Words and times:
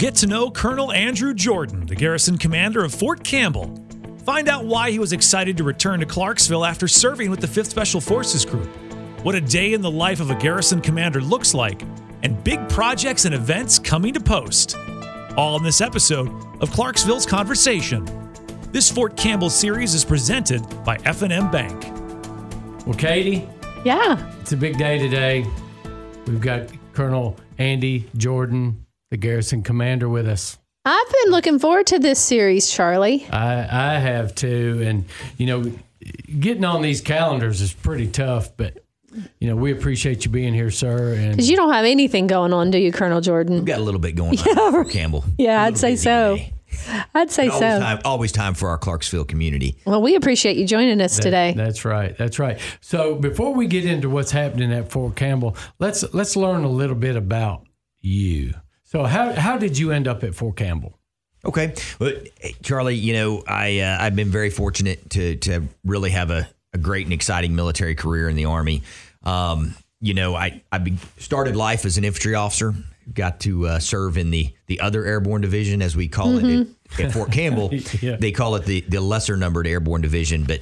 Get 0.00 0.14
to 0.14 0.26
know 0.26 0.50
Colonel 0.50 0.92
Andrew 0.92 1.34
Jordan, 1.34 1.84
the 1.84 1.94
garrison 1.94 2.38
commander 2.38 2.82
of 2.82 2.94
Fort 2.94 3.22
Campbell. 3.22 3.78
Find 4.24 4.48
out 4.48 4.64
why 4.64 4.90
he 4.90 4.98
was 4.98 5.12
excited 5.12 5.58
to 5.58 5.62
return 5.64 6.00
to 6.00 6.06
Clarksville 6.06 6.64
after 6.64 6.88
serving 6.88 7.30
with 7.30 7.40
the 7.40 7.46
5th 7.46 7.66
Special 7.68 8.00
Forces 8.00 8.46
Group, 8.46 8.66
what 9.24 9.34
a 9.34 9.42
day 9.42 9.74
in 9.74 9.82
the 9.82 9.90
life 9.90 10.20
of 10.20 10.30
a 10.30 10.34
garrison 10.36 10.80
commander 10.80 11.20
looks 11.20 11.52
like, 11.52 11.82
and 12.22 12.42
big 12.42 12.66
projects 12.70 13.26
and 13.26 13.34
events 13.34 13.78
coming 13.78 14.14
to 14.14 14.20
post. 14.20 14.74
All 15.36 15.58
in 15.58 15.62
this 15.62 15.82
episode 15.82 16.30
of 16.62 16.70
Clarksville's 16.70 17.26
Conversation. 17.26 18.08
This 18.72 18.90
Fort 18.90 19.18
Campbell 19.18 19.50
series 19.50 19.92
is 19.92 20.02
presented 20.02 20.62
by 20.82 20.96
F&M 21.04 21.50
Bank. 21.50 21.84
Well, 22.86 22.96
Katie, 22.96 23.46
Yeah. 23.84 24.16
it's 24.40 24.52
a 24.52 24.56
big 24.56 24.78
day 24.78 24.96
today. 24.98 25.44
We've 26.26 26.40
got 26.40 26.68
Colonel 26.94 27.36
Andy 27.58 28.08
Jordan, 28.16 28.86
the 29.10 29.16
garrison 29.16 29.62
commander, 29.62 30.08
with 30.08 30.28
us. 30.28 30.58
I've 30.84 31.12
been 31.22 31.32
looking 31.32 31.58
forward 31.58 31.86
to 31.88 31.98
this 31.98 32.18
series, 32.18 32.70
Charlie. 32.70 33.26
I, 33.30 33.94
I 33.96 33.98
have 33.98 34.34
too. 34.34 34.80
And, 34.84 35.04
you 35.36 35.46
know, 35.46 35.72
getting 36.38 36.64
on 36.64 36.80
these 36.82 37.00
calendars 37.00 37.60
is 37.60 37.72
pretty 37.72 38.06
tough, 38.08 38.56
but, 38.56 38.82
you 39.38 39.48
know, 39.48 39.56
we 39.56 39.72
appreciate 39.72 40.24
you 40.24 40.30
being 40.30 40.54
here, 40.54 40.70
sir. 40.70 41.14
And 41.14 41.32
Because 41.32 41.50
you 41.50 41.56
don't 41.56 41.72
have 41.72 41.84
anything 41.84 42.26
going 42.28 42.52
on, 42.54 42.70
do 42.70 42.78
you, 42.78 42.92
Colonel 42.92 43.20
Jordan? 43.20 43.58
We 43.60 43.64
got 43.66 43.78
a 43.78 43.82
little 43.82 44.00
bit 44.00 44.12
going 44.12 44.38
on 44.58 44.72
Fort 44.72 44.90
Campbell. 44.90 45.24
Yeah, 45.36 45.62
I'd 45.62 45.76
say 45.76 45.96
so. 45.96 46.36
today. 46.36 46.54
I'd 47.14 47.32
say 47.32 47.48
Always 47.48 47.58
so. 47.58 47.80
time, 47.80 47.98
always 48.04 48.32
time 48.32 48.54
for 48.54 48.68
our 48.68 48.78
Clarksville 48.78 49.24
community. 49.24 49.76
Well, 49.84 50.00
we 50.00 50.14
appreciate 50.14 50.56
you 50.56 50.64
joining 50.66 51.00
us 51.00 51.18
today. 51.18 51.52
That's 51.56 51.84
right. 51.84 52.16
That's 52.16 52.38
right. 52.38 52.60
So 52.80 53.16
before 53.16 53.52
we 53.54 53.66
get 53.66 53.84
into 53.84 54.08
what's 54.08 54.30
happening 54.30 54.72
at 54.72 54.90
Fort 54.90 55.16
Campbell, 55.16 55.56
let's 55.80 56.04
let's 56.14 56.36
learn 56.36 56.62
a 56.62 56.68
little 56.70 56.94
bit 56.94 57.16
about 57.16 57.66
you. 58.00 58.54
So 58.90 59.04
how 59.04 59.32
how 59.32 59.56
did 59.56 59.78
you 59.78 59.92
end 59.92 60.08
up 60.08 60.24
at 60.24 60.34
Fort 60.34 60.56
Campbell? 60.56 60.98
Okay, 61.44 61.74
well, 62.00 62.12
Charlie, 62.62 62.96
you 62.96 63.12
know 63.12 63.44
I 63.46 63.78
uh, 63.78 63.98
I've 64.00 64.16
been 64.16 64.30
very 64.30 64.50
fortunate 64.50 65.08
to 65.10 65.36
to 65.36 65.68
really 65.84 66.10
have 66.10 66.30
a, 66.30 66.48
a 66.72 66.78
great 66.78 67.06
and 67.06 67.12
exciting 67.12 67.54
military 67.54 67.94
career 67.94 68.28
in 68.28 68.34
the 68.34 68.46
Army. 68.46 68.82
Um, 69.22 69.76
you 70.00 70.14
know, 70.14 70.34
I 70.34 70.62
I 70.72 70.78
be, 70.78 70.96
started 71.18 71.54
life 71.54 71.84
as 71.84 71.98
an 71.98 72.04
infantry 72.04 72.34
officer. 72.34 72.74
Got 73.14 73.40
to 73.40 73.68
uh, 73.68 73.78
serve 73.78 74.18
in 74.18 74.32
the 74.32 74.52
the 74.66 74.80
other 74.80 75.04
airborne 75.04 75.40
division, 75.40 75.82
as 75.82 75.94
we 75.94 76.08
call 76.08 76.38
it 76.38 76.66
at, 76.98 77.04
at 77.04 77.12
Fort 77.12 77.30
Campbell. 77.30 77.70
Yeah. 78.00 78.16
They 78.16 78.32
call 78.32 78.56
it 78.56 78.64
the 78.64 78.80
the 78.80 79.00
lesser 79.00 79.36
numbered 79.36 79.68
airborne 79.68 80.02
division, 80.02 80.44
but. 80.44 80.60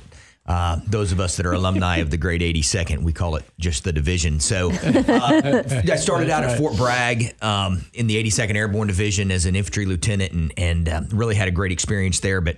Uh, 0.49 0.81
those 0.87 1.13
of 1.13 1.21
us 1.21 1.37
that 1.37 1.45
are 1.45 1.53
alumni 1.53 1.99
of 1.99 2.11
the 2.11 2.17
Great 2.17 2.41
82nd, 2.41 3.03
we 3.03 3.13
call 3.13 3.37
it 3.37 3.45
just 3.59 3.85
the 3.85 3.93
division. 3.93 4.41
So 4.41 4.71
uh, 4.73 5.63
I 5.69 5.97
started 5.97 6.31
out 6.31 6.43
at 6.43 6.57
Fort 6.57 6.75
Bragg 6.75 7.35
um, 7.43 7.85
in 7.93 8.07
the 8.07 8.23
82nd 8.25 8.57
Airborne 8.57 8.89
Division 8.89 9.31
as 9.31 9.45
an 9.45 9.55
infantry 9.55 9.85
lieutenant, 9.85 10.33
and 10.33 10.53
and 10.57 10.89
um, 10.89 11.09
really 11.13 11.35
had 11.35 11.49
a 11.49 11.51
great 11.51 11.71
experience 11.71 12.21
there. 12.21 12.41
But 12.41 12.57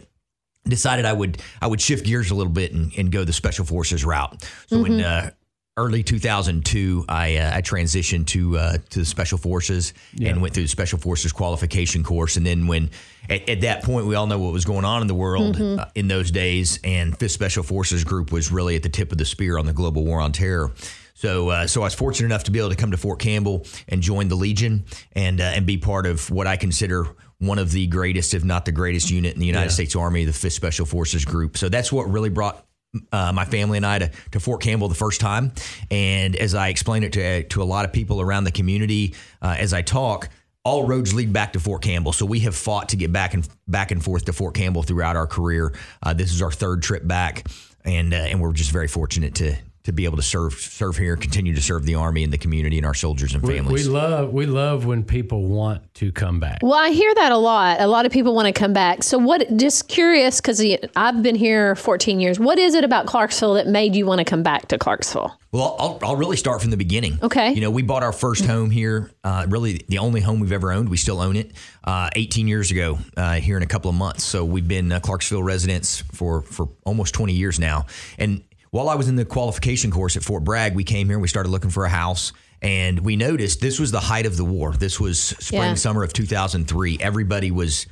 decided 0.69 1.05
I 1.05 1.13
would 1.13 1.43
I 1.61 1.67
would 1.67 1.81
shift 1.81 2.07
gears 2.07 2.31
a 2.31 2.35
little 2.37 2.53
bit 2.53 2.73
and, 2.73 2.93
and 2.97 3.11
go 3.11 3.25
the 3.25 3.33
Special 3.33 3.65
Forces 3.65 4.05
route. 4.05 4.49
So 4.69 4.85
in 4.85 5.01
uh, 5.01 5.31
early 5.77 6.03
2002, 6.03 7.05
I 7.09 7.37
uh, 7.37 7.57
I 7.57 7.63
transitioned 7.63 8.27
to 8.29 8.59
uh, 8.59 8.79
to 8.91 8.99
the 9.01 9.05
Special 9.05 9.39
Forces 9.39 9.95
and 10.31 10.43
went 10.43 10.55
through 10.55 10.65
the 10.65 10.69
Special 10.69 10.99
Forces 10.99 11.33
qualification 11.33 12.03
course. 12.03 12.37
And 12.37 12.45
then 12.45 12.67
when 12.67 12.91
at, 13.29 13.49
at 13.49 13.61
that 13.63 13.83
point, 13.83 14.07
we 14.07 14.15
all 14.15 14.27
know 14.27 14.39
what 14.39 14.53
was 14.53 14.65
going 14.65 14.85
on 14.85 15.03
in 15.03 15.09
the 15.09 15.15
world 15.15 15.61
uh, 15.61 15.87
in 15.95 16.09
those 16.09 16.31
days, 16.31 16.79
and 16.85 17.19
Fifth 17.19 17.33
Special 17.33 17.63
Forces 17.63 18.05
Group 18.05 18.33
was 18.33 18.53
really 18.53 18.77
at 18.77 18.83
the 18.83 18.89
tip 18.89 19.13
of 19.13 19.19
the 19.19 19.25
spear 19.25 19.59
on 19.59 19.67
the 19.67 19.73
global 19.73 20.05
war 20.05 20.21
on 20.21 20.33
terror. 20.33 20.73
So, 21.15 21.51
uh, 21.51 21.67
so 21.67 21.83
I 21.83 21.85
was 21.85 21.95
fortunate 21.95 22.27
enough 22.27 22.45
to 22.45 22.51
be 22.51 22.59
able 22.59 22.71
to 22.71 22.77
come 22.77 22.93
to 22.93 22.97
Fort 22.97 23.19
Campbell 23.19 23.67
and 23.89 24.01
join 24.01 24.29
the 24.29 24.37
Legion 24.37 24.85
and 25.13 25.41
uh, 25.41 25.45
and 25.45 25.67
be 25.67 25.77
part 25.77 26.07
of 26.07 26.31
what 26.31 26.47
I 26.47 26.57
consider 26.57 27.07
one 27.39 27.59
of 27.59 27.71
the 27.73 27.87
greatest, 27.87 28.35
if 28.35 28.45
not 28.45 28.65
the 28.65 28.73
greatest, 28.73 29.11
unit 29.11 29.35
in 29.35 29.41
the 29.41 29.47
United 29.47 29.71
States 29.71 29.97
Army, 29.97 30.25
the 30.25 30.33
Fifth 30.33 30.53
Special 30.55 30.87
Forces 30.87 31.25
Group. 31.25 31.57
So 31.57 31.69
that's 31.69 31.91
what 31.91 32.11
really 32.11 32.29
brought 32.29 32.65
uh, 33.13 33.33
my 33.33 33.45
family 33.45 33.77
and 33.77 33.87
I 33.87 33.99
to, 34.01 34.11
to 34.33 34.41
Fort 34.41 34.61
Campbell 34.63 34.89
the 34.89 34.95
first 34.95 35.21
time. 35.21 35.53
And 35.91 36.37
as 36.37 36.55
I 36.55 36.69
explain 36.69 37.03
it 37.03 37.13
to 37.15 37.45
to 37.45 37.63
a 37.63 37.65
lot 37.65 37.85
of 37.85 37.93
people 37.93 38.21
around 38.21 38.45
the 38.45 38.53
community, 38.53 39.15
uh, 39.43 39.57
as 39.59 39.73
I 39.73 39.83
talk. 39.83 40.29
All 40.63 40.87
roads 40.87 41.15
lead 41.15 41.33
back 41.33 41.55
to 41.55 41.59
Fort 41.59 41.81
Campbell, 41.81 42.13
so 42.13 42.27
we 42.27 42.41
have 42.41 42.55
fought 42.55 42.91
to 42.91 42.97
get 42.97 43.11
back 43.11 43.33
and 43.33 43.49
back 43.67 43.93
and 43.93 44.05
forth 44.05 44.27
to 44.27 44.35
Fort 44.35 44.55
Campbell 44.55 44.83
throughout 44.83 45.17
our 45.17 45.27
career. 45.27 45.73
Uh, 46.03 46.13
this 46.13 46.35
is 46.35 46.43
our 46.43 46.53
third 46.53 46.83
trip 46.83 47.07
back, 47.09 47.49
and 47.83 48.13
uh, 48.13 48.19
and 48.19 48.43
we're 48.43 48.53
just 48.53 48.71
very 48.71 48.87
fortunate 48.87 49.35
to 49.37 49.57
to 49.85 49.93
be 49.93 50.05
able 50.05 50.17
to 50.17 50.23
serve 50.23 50.55
serve 50.55 50.97
here, 50.97 51.17
continue 51.17 51.55
to 51.55 51.63
serve 51.63 51.85
the 51.85 51.95
army 51.95 52.23
and 52.23 52.33
the 52.33 52.39
community 52.39 52.77
and 52.77 52.87
our 52.87 52.95
soldiers 52.95 53.35
and 53.35 53.43
We, 53.43 53.57
families. 53.57 53.89
we 53.89 53.93
love 53.95 54.33
we 54.33 54.47
love 54.47 54.85
when 54.85 55.03
people 55.05 55.47
want 55.47 55.95
to 55.95 56.13
come 56.13 56.39
back. 56.39 56.59
Well, 56.63 56.75
I 56.75 56.91
hear 56.91 57.15
that 57.15 57.33
a 57.33 57.37
lot. 57.37 57.81
A 57.81 57.87
lot 57.87 58.05
of 58.07 58.13
people 58.13 58.35
want 58.35 58.47
to 58.47 58.53
come 58.53 58.73
back. 58.73 59.03
So, 59.03 59.19
what, 59.19 59.57
just 59.57 59.89
curious, 59.89 60.41
because 60.41 60.63
I've 60.97 61.23
been 61.23 61.35
here 61.35 61.75
14 61.77 62.21
years, 62.21 62.39
what 62.39 62.59
is 62.59 62.75
it 62.75 62.85
about 62.85 63.07
Clarksville 63.07 63.55
that 63.55 63.67
made 63.67 63.95
you 63.97 64.07
want 64.07 64.19
to 64.19 64.25
come 64.25 64.43
back 64.43 64.69
to 64.69 64.79
Clarksville? 64.79 65.37
Well, 65.53 65.75
I'll, 65.81 65.99
I'll 66.03 66.17
really 66.17 66.37
start 66.37 66.61
from 66.61 66.71
the 66.71 66.77
beginning. 66.77 67.19
Okay. 67.23 67.53
You 67.53 67.61
know, 67.61 67.73
we 67.73 67.83
bought 67.83 68.05
our 68.05 68.13
first 68.13 68.45
home 68.45 68.71
here, 68.71 69.11
uh, 69.25 69.47
really 69.49 69.85
the 69.89 69.99
only 69.99 70.21
home 70.21 70.39
we've 70.39 70.53
ever 70.53 70.71
owned. 70.71 70.89
We 70.89 70.97
still 70.97 71.21
own 71.21 71.35
it. 71.35 71.53
Uh, 71.83 72.09
18 72.15 72.47
years 72.47 72.71
ago, 72.71 72.99
uh, 73.17 73.35
here 73.35 73.57
in 73.57 73.63
a 73.65 73.67
couple 73.67 73.89
of 73.91 73.97
months. 73.97 74.23
So 74.23 74.45
we've 74.45 74.69
been 74.69 74.93
uh, 74.93 75.01
Clarksville 75.01 75.43
residents 75.43 76.03
for 76.13 76.43
for 76.43 76.69
almost 76.85 77.15
20 77.15 77.33
years 77.33 77.59
now. 77.59 77.87
And 78.19 78.43
while 78.71 78.89
I 78.89 78.95
was 78.95 79.09
in 79.09 79.17
the 79.17 79.25
qualification 79.25 79.91
course 79.91 80.17
at 80.17 80.23
Fort 80.23 80.45
Bragg, 80.45 80.75
we 80.75 80.85
came 80.85 81.07
here. 81.09 81.17
and 81.17 81.23
We 81.23 81.29
started 81.29 81.49
looking 81.51 81.71
for 81.71 81.85
a 81.85 81.89
house. 81.89 82.33
And 82.63 83.01
we 83.01 83.17
noticed 83.17 83.61
this 83.61 83.81
was 83.81 83.91
the 83.91 84.01
height 84.01 84.27
of 84.27 84.37
the 84.37 84.45
war. 84.45 84.73
This 84.73 85.01
was 85.01 85.19
spring, 85.21 85.63
Yeah. 85.63 85.75
summer 85.75 86.03
of 86.03 86.13
2003. 86.13 86.99
Everybody 87.01 87.51
was 87.51 87.87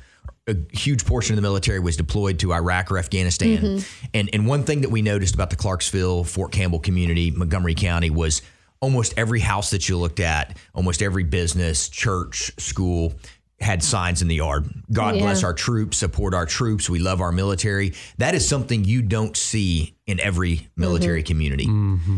a 0.47 0.55
huge 0.71 1.05
portion 1.05 1.33
of 1.33 1.37
the 1.37 1.41
military 1.41 1.79
was 1.79 1.97
deployed 1.97 2.39
to 2.39 2.53
Iraq 2.53 2.91
or 2.91 2.97
Afghanistan. 2.99 3.57
Mm-hmm. 3.57 4.07
And 4.13 4.29
and 4.33 4.47
one 4.47 4.63
thing 4.63 4.81
that 4.81 4.89
we 4.89 5.01
noticed 5.01 5.33
about 5.35 5.49
the 5.49 5.55
Clarksville, 5.55 6.23
Fort 6.23 6.51
Campbell 6.51 6.79
community, 6.79 7.29
Montgomery 7.31 7.75
County 7.75 8.09
was 8.09 8.41
almost 8.79 9.13
every 9.17 9.41
house 9.41 9.71
that 9.71 9.89
you 9.89 9.97
looked 9.97 10.19
at, 10.19 10.55
almost 10.73 11.01
every 11.01 11.23
business, 11.23 11.89
church, 11.89 12.51
school 12.59 13.13
had 13.61 13.83
signs 13.83 14.21
in 14.21 14.27
the 14.29 14.35
yard. 14.35 14.69
God 14.91 15.15
Yeah. 15.15 15.21
bless 15.21 15.43
our 15.43 15.53
troops, 15.53 15.97
support 15.97 16.33
our 16.33 16.45
troops, 16.45 16.89
we 16.89 16.99
love 16.99 17.19
our 17.21 17.31
military. 17.31 17.93
That 18.17 18.33
is 18.35 18.47
something 18.47 18.85
you 18.85 19.01
don't 19.01 19.35
see 19.35 19.95
in 20.07 20.19
every 20.21 20.69
military 20.77 21.23
community. 21.23 21.67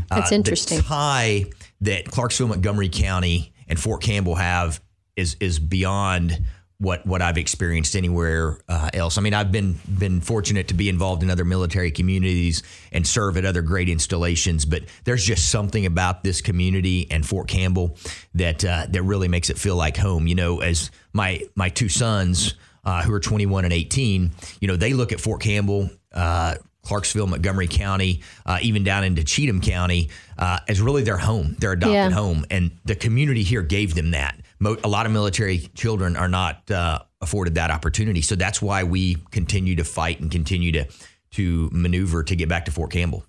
That's 0.10 0.32
Uh, 0.32 0.36
interesting. 0.36 0.78
The 0.78 0.84
tie 0.84 1.46
that 1.82 2.06
Clarksville, 2.12 2.48
Montgomery 2.50 2.90
County, 2.90 3.54
and 3.68 3.80
Fort 3.80 4.02
Campbell 4.02 4.36
have 4.36 4.82
is 5.16 5.36
is 5.40 5.60
beyond 5.60 6.42
what 6.82 7.06
what 7.06 7.22
I've 7.22 7.38
experienced 7.38 7.96
anywhere 7.96 8.58
uh, 8.68 8.90
else. 8.94 9.20
I 9.20 9.22
mean, 9.22 9.36
I've 9.36 9.52
been 9.52 9.80
been 9.88 10.20
fortunate 10.20 10.68
to 10.70 10.74
be 10.74 10.90
involved 10.90 11.22
in 11.22 11.30
other 11.30 11.46
military 11.46 11.92
communities 11.92 12.64
and 12.92 13.06
serve 13.06 13.38
at 13.38 13.46
other 13.46 13.62
great 13.62 13.88
installations, 13.88 14.66
but 14.66 14.84
there's 15.04 15.24
just 15.24 15.50
something 15.52 15.86
about 15.86 16.24
this 16.24 16.42
community 16.42 17.08
and 17.12 17.24
Fort 17.26 17.48
Campbell 17.48 17.98
that 18.34 18.66
uh, 18.66 18.88
that 18.90 19.04
really 19.04 19.28
makes 19.28 19.52
it 19.52 19.60
feel 19.60 19.76
like 19.76 19.96
home. 19.96 20.26
You 20.26 20.36
know, 20.36 20.60
as 20.62 20.92
my 21.14 21.42
my 21.56 21.70
two 21.70 21.88
sons. 21.90 22.56
Uh, 22.84 23.04
who 23.04 23.14
are 23.14 23.20
21 23.20 23.64
and 23.64 23.72
18, 23.72 24.32
you 24.60 24.68
know, 24.68 24.76
they 24.76 24.94
look 24.94 25.12
at 25.12 25.20
Fort 25.22 25.40
Campbell, 25.40 25.88
uh, 26.16 26.56
Clarksville, 26.82 27.28
Montgomery 27.28 27.68
County, 27.68 28.24
uh, 28.44 28.58
even 28.64 28.84
down 28.84 29.04
into 29.04 29.24
Cheatham 29.24 29.62
County, 29.62 30.10
uh, 30.40 30.58
as 30.68 30.82
really 30.82 31.04
their 31.04 31.18
home, 31.18 31.56
their 31.60 31.74
adopted 31.74 31.94
Yeah. 31.94 32.10
home. 32.10 32.44
And 32.50 32.72
the 32.84 32.96
community 32.96 33.44
here 33.44 33.62
gave 33.62 33.94
them 33.94 34.10
that. 34.12 34.41
Mo- 34.62 34.78
a 34.84 34.88
lot 34.88 35.08
of 35.08 35.12
military 35.12 35.58
children 35.74 36.16
are 36.16 36.28
not 36.28 36.70
uh, 36.70 37.00
afforded 37.20 37.56
that 37.56 37.72
opportunity. 37.72 38.22
So 38.22 38.36
that's 38.36 38.62
why 38.62 38.84
we 38.84 39.16
continue 39.32 39.76
to 39.76 39.84
fight 39.84 40.20
and 40.22 40.30
continue 40.30 40.72
to, 40.74 40.88
to 41.32 41.70
maneuver 41.74 42.24
to 42.24 42.36
get 42.36 42.48
back 42.48 42.66
to 42.66 42.72
Fort 42.72 42.92
Campbell. 42.92 43.26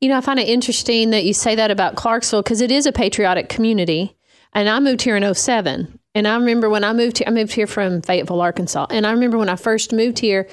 You 0.00 0.08
know, 0.08 0.18
I 0.18 0.20
find 0.20 0.40
it 0.40 0.48
interesting 0.48 1.10
that 1.10 1.24
you 1.24 1.32
say 1.32 1.54
that 1.54 1.70
about 1.70 1.94
Clarksville 1.94 2.42
because 2.42 2.60
it 2.60 2.72
is 2.72 2.86
a 2.86 2.92
patriotic 2.92 3.48
community. 3.48 4.16
And 4.52 4.68
I 4.68 4.80
moved 4.80 5.02
here 5.02 5.16
in 5.16 5.34
07. 5.34 5.98
And 6.16 6.28
I 6.28 6.34
remember 6.36 6.68
when 6.68 6.82
I 6.82 6.92
moved 6.92 7.18
here, 7.18 7.28
I 7.28 7.30
moved 7.30 7.52
here 7.52 7.68
from 7.68 8.02
Fayetteville, 8.02 8.40
Arkansas. 8.40 8.86
And 8.90 9.06
I 9.06 9.12
remember 9.12 9.38
when 9.38 9.48
I 9.48 9.56
first 9.56 9.92
moved 9.92 10.18
here, 10.18 10.48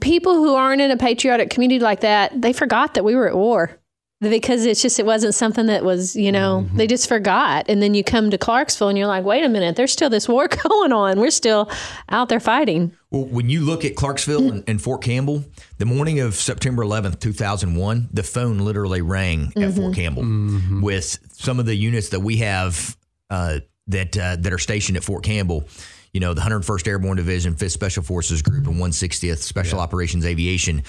people 0.00 0.34
who 0.34 0.54
aren't 0.54 0.80
in 0.80 0.92
a 0.92 0.96
patriotic 0.96 1.50
community 1.50 1.80
like 1.80 2.00
that, 2.00 2.40
they 2.40 2.52
forgot 2.52 2.94
that 2.94 3.04
we 3.04 3.16
were 3.16 3.28
at 3.28 3.36
war 3.36 3.79
because 4.20 4.66
it's 4.66 4.82
just, 4.82 4.98
it 4.98 5.06
wasn't 5.06 5.34
something 5.34 5.66
that 5.66 5.82
was, 5.82 6.14
you 6.14 6.30
know, 6.30 6.68
they 6.74 6.86
just 6.86 7.08
forgot. 7.08 7.64
And 7.68 7.82
then 7.82 7.94
you 7.94 8.04
come 8.04 8.30
to 8.30 8.36
Clarksville 8.36 8.88
and 8.88 8.98
you're 8.98 9.06
like, 9.06 9.24
wait 9.24 9.42
a 9.42 9.48
minute, 9.48 9.76
there's 9.76 9.92
still 9.92 10.10
this 10.10 10.28
war 10.28 10.46
going 10.68 10.92
on. 10.92 11.18
We're 11.18 11.30
still 11.30 11.70
out 12.10 12.28
there 12.28 12.40
fighting. 12.40 12.92
Well, 13.10 13.24
when 13.24 13.48
you 13.48 13.62
look 13.62 13.84
at 13.84 13.96
Clarksville 13.96 14.52
and, 14.52 14.64
and 14.68 14.80
Fort 14.80 15.02
Campbell, 15.02 15.44
the 15.78 15.86
morning 15.86 16.20
of 16.20 16.34
September 16.34 16.84
11th, 16.84 17.18
2001, 17.20 18.10
the 18.12 18.22
phone 18.22 18.58
literally 18.58 19.00
rang 19.00 19.52
at 19.56 19.72
Fort 19.72 19.94
Campbell 19.94 20.80
with 20.82 21.18
some 21.32 21.58
of 21.58 21.64
the 21.66 21.74
units 21.74 22.10
that 22.10 22.20
we 22.20 22.36
have 22.38 22.96
uh, 23.30 23.60
that 23.86 24.16
uh, 24.16 24.36
that 24.36 24.52
are 24.52 24.58
stationed 24.58 24.96
at 24.96 25.04
Fort 25.04 25.24
Campbell. 25.24 25.66
You 26.12 26.20
know, 26.20 26.34
the 26.34 26.40
101st 26.40 26.88
Airborne 26.88 27.16
Division, 27.16 27.54
5th 27.54 27.70
Special 27.70 28.02
Forces 28.02 28.42
Group, 28.42 28.66
and 28.66 28.76
160th 28.76 29.38
Special 29.38 29.78
Operations 29.78 30.26
Aviation 30.26 30.82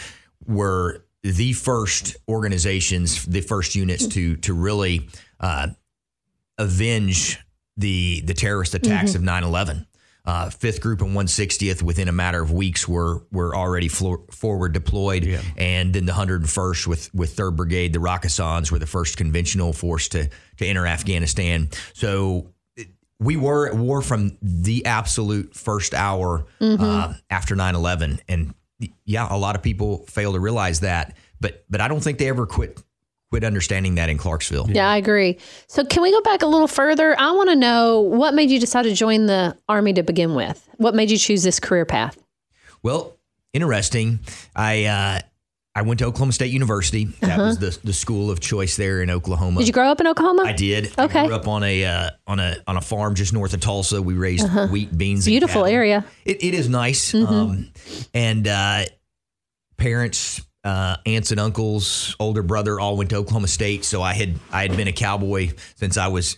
were 0.47 1.05
the 1.23 1.53
first 1.53 2.17
organizations, 2.27 3.25
the 3.25 3.41
first 3.41 3.75
units 3.75 4.07
to 4.07 4.35
to 4.37 4.53
really 4.53 5.07
uh, 5.39 5.67
avenge 6.57 7.39
the 7.77 8.21
the 8.21 8.33
terrorist 8.33 8.73
attacks 8.75 9.15
of 9.15 9.21
9/11. 9.21 9.85
uh, 10.25 10.49
fifth 10.51 10.81
group 10.81 11.01
and 11.01 11.15
160th 11.15 11.81
within 11.81 12.07
a 12.07 12.11
matter 12.11 12.41
of 12.41 12.51
weeks 12.51 12.87
were 12.87 13.25
were 13.31 13.55
already 13.55 13.87
floor, 13.87 14.21
forward 14.31 14.71
deployed, 14.73 15.23
and 15.57 15.93
then 15.93 16.05
the 16.05 16.13
101st 16.13 16.85
with 16.87 17.13
with 17.13 17.33
Third 17.35 17.55
Brigade, 17.55 17.93
the 17.93 17.99
Rakkasans 17.99 18.71
were 18.71 18.79
the 18.79 18.85
first 18.87 19.17
conventional 19.17 19.73
force 19.73 20.07
to 20.09 20.29
to 20.57 20.65
enter 20.65 20.85
Afghanistan. 20.85 21.69
So 21.93 22.53
we 23.19 23.35
were 23.37 23.67
at 23.69 23.75
war 23.75 24.01
from 24.01 24.37
the 24.41 24.85
absolute 24.85 25.55
first 25.55 25.93
hour 25.93 26.45
uh, 26.59 27.13
after 27.29 27.55
9/11, 27.55 28.19
and 28.27 28.53
yeah, 29.05 29.27
a 29.29 29.37
lot 29.37 29.55
of 29.55 29.61
people 29.61 30.05
fail 30.07 30.33
to 30.33 30.39
realize 30.39 30.81
that, 30.81 31.15
but 31.39 31.65
but 31.69 31.81
I 31.81 31.87
don't 31.87 32.01
think 32.01 32.17
they 32.17 32.29
ever 32.29 32.45
quit 32.45 32.81
quit 33.31 33.43
understanding 33.43 33.95
that 33.95 34.09
in 34.09 34.17
Clarksville. 34.17 34.69
Yeah, 34.69 34.89
I 34.89 34.97
agree. 34.97 35.37
So, 35.67 35.85
can 35.85 36.03
we 36.03 36.11
go 36.11 36.21
back 36.21 36.41
a 36.41 36.47
little 36.47 36.67
further? 36.67 37.17
I 37.17 37.31
want 37.31 37.49
to 37.49 37.55
know 37.55 38.01
what 38.01 38.33
made 38.33 38.49
you 38.49 38.59
decide 38.59 38.83
to 38.83 38.93
join 38.93 39.25
the 39.25 39.57
Army 39.69 39.93
to 39.93 40.03
begin 40.03 40.35
with? 40.35 40.67
What 40.77 40.93
made 40.95 41.09
you 41.09 41.17
choose 41.17 41.43
this 41.43 41.59
career 41.59 41.85
path? 41.85 42.21
Well, 42.83 43.17
interesting. 43.53 44.19
I 44.55 44.85
uh, 44.85 45.19
I 45.73 45.83
went 45.83 45.99
to 45.99 46.05
Oklahoma 46.05 46.33
State 46.33 46.51
University. 46.51 47.05
That 47.21 47.37
was 47.39 47.57
the 47.57 47.77
the 47.83 47.93
school 47.93 48.29
of 48.29 48.39
choice 48.41 48.75
there 48.75 49.01
in 49.01 49.09
Oklahoma. 49.09 49.51
Uh-huh. 49.51 49.59
Did 49.59 49.67
you 49.67 49.73
grow 49.73 49.87
up 49.89 50.01
in 50.01 50.07
Oklahoma? 50.07 50.43
I 50.45 50.51
did. 50.51 50.91
Okay. 50.99 51.19
I 51.19 51.27
grew 51.27 51.35
up 51.35 51.47
on 51.47 51.63
a 51.63 51.85
uh, 51.85 52.09
on 52.27 52.39
a 52.41 52.57
on 52.67 52.75
a 52.75 52.81
farm 52.81 53.15
just 53.15 53.31
north 53.31 53.53
of 53.53 53.61
Tulsa. 53.61 54.01
We 54.01 54.15
raised 54.15 54.49
wheat, 54.69 54.97
beans. 54.97 55.25
Uh-huh. 55.25 55.31
Beautiful 55.31 55.61
cattle. 55.61 55.73
area. 55.75 55.99
Mm-hmm. 56.01 56.29
It, 56.29 56.43
it 56.43 56.53
is 56.55 56.67
nice. 56.67 57.13
Um, 57.13 57.71
and 58.13 58.47
uh, 58.47 58.83
parents, 59.77 60.41
uh, 60.63 60.97
aunts 61.05 61.31
and 61.31 61.39
uncles, 61.39 62.15
older 62.19 62.43
brother, 62.43 62.79
all 62.79 62.97
went 62.97 63.09
to 63.11 63.15
Oklahoma 63.17 63.47
State. 63.47 63.85
So 63.85 64.01
I 64.01 64.13
had 64.13 64.35
I 64.51 64.63
had 64.63 64.75
been 64.75 64.87
a 64.89 64.93
cowboy 64.93 65.51
since 65.75 65.95
I 65.97 66.09
was 66.09 66.37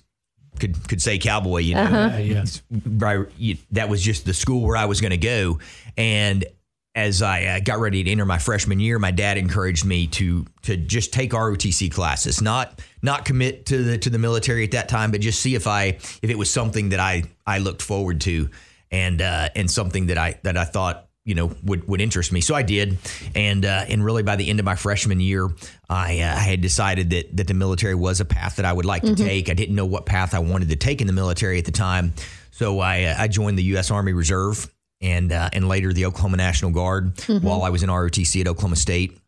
could 0.59 0.87
could 0.87 1.01
say 1.01 1.17
cowboy. 1.17 1.59
You 1.61 1.73
know, 1.75 1.81
Uh-huh. 1.83 2.17
Yeah, 2.17 2.45
yeah. 3.37 3.55
that 3.71 3.89
was 3.89 4.01
just 4.01 4.25
the 4.25 4.33
school 4.35 4.61
where 4.61 4.77
I 4.77 4.85
was 4.85 5.01
going 5.01 5.11
to 5.11 5.17
go. 5.17 5.59
And 5.97 6.45
as 6.95 7.21
I 7.21 7.45
uh, 7.45 7.59
got 7.59 7.79
ready 7.79 8.03
to 8.03 8.11
enter 8.11 8.25
my 8.25 8.37
freshman 8.37 8.79
year, 8.79 8.99
my 8.99 9.11
dad 9.11 9.37
encouraged 9.37 9.85
me 9.85 10.07
to 10.07 10.45
to 10.63 10.77
just 10.77 11.11
take 11.11 11.31
ROTC 11.31 11.91
classes, 11.91 12.41
not 12.41 12.81
not 13.01 13.25
commit 13.25 13.65
to 13.67 13.83
the 13.83 13.97
to 13.99 14.09
the 14.09 14.19
military 14.19 14.63
at 14.63 14.71
that 14.71 14.89
time, 14.89 15.11
but 15.11 15.21
just 15.21 15.39
see 15.39 15.55
if 15.55 15.65
I 15.65 15.97
if 16.21 16.29
it 16.29 16.37
was 16.37 16.51
something 16.51 16.89
that 16.89 16.99
I 16.99 17.23
I 17.47 17.59
looked 17.59 17.81
forward 17.81 18.21
to, 18.21 18.49
and 18.91 19.21
uh, 19.21 19.49
and 19.55 19.69
something 19.69 20.07
that 20.07 20.17
I 20.17 20.39
that 20.43 20.55
I 20.55 20.65
thought 20.65 21.07
you 21.25 21.33
know 21.33 21.51
would 21.63 21.87
would 21.87 21.99
interest 21.99 22.31
me. 22.31 22.41
So 22.41 22.53
I 22.53 22.61
did, 22.61 22.99
and 23.33 23.65
uh, 23.65 23.85
and 23.87 24.05
really 24.05 24.21
by 24.21 24.35
the 24.35 24.47
end 24.47 24.59
of 24.59 24.65
my 24.65 24.75
freshman 24.75 25.19
year, 25.19 25.49
I, 25.89 26.19
uh, 26.19 26.35
I 26.35 26.41
had 26.41 26.61
decided 26.61 27.09
that 27.09 27.35
that 27.37 27.47
the 27.47 27.55
military 27.55 27.95
was 27.95 28.21
a 28.21 28.25
path 28.25 28.57
that 28.57 28.65
I 28.65 28.73
would 28.73 28.85
like 28.85 29.01
to 29.01 29.15
take. 29.15 29.49
I 29.49 29.55
didn't 29.55 29.75
know 29.75 29.87
what 29.87 30.05
path 30.05 30.35
I 30.35 30.39
wanted 30.39 30.69
to 30.69 30.75
take 30.75 31.01
in 31.01 31.07
the 31.07 31.13
military 31.13 31.57
at 31.57 31.65
the 31.65 31.71
time, 31.71 32.13
so 32.51 32.79
I 32.79 33.05
uh, 33.05 33.15
I 33.17 33.27
joined 33.29 33.57
the 33.57 33.63
U.S. 33.63 33.89
Army 33.89 34.13
Reserve 34.13 34.69
and 35.03 35.31
uh, 35.31 35.49
and 35.53 35.67
later 35.67 35.93
the 35.93 36.05
Oklahoma 36.05 36.37
National 36.37 36.71
Guard 36.71 37.19
while 37.27 37.61
I 37.61 37.69
was 37.69 37.83
in 37.83 37.89
ROTC 37.89 38.41
at 38.41 38.47
Oklahoma 38.47 38.77
State, 38.77 39.19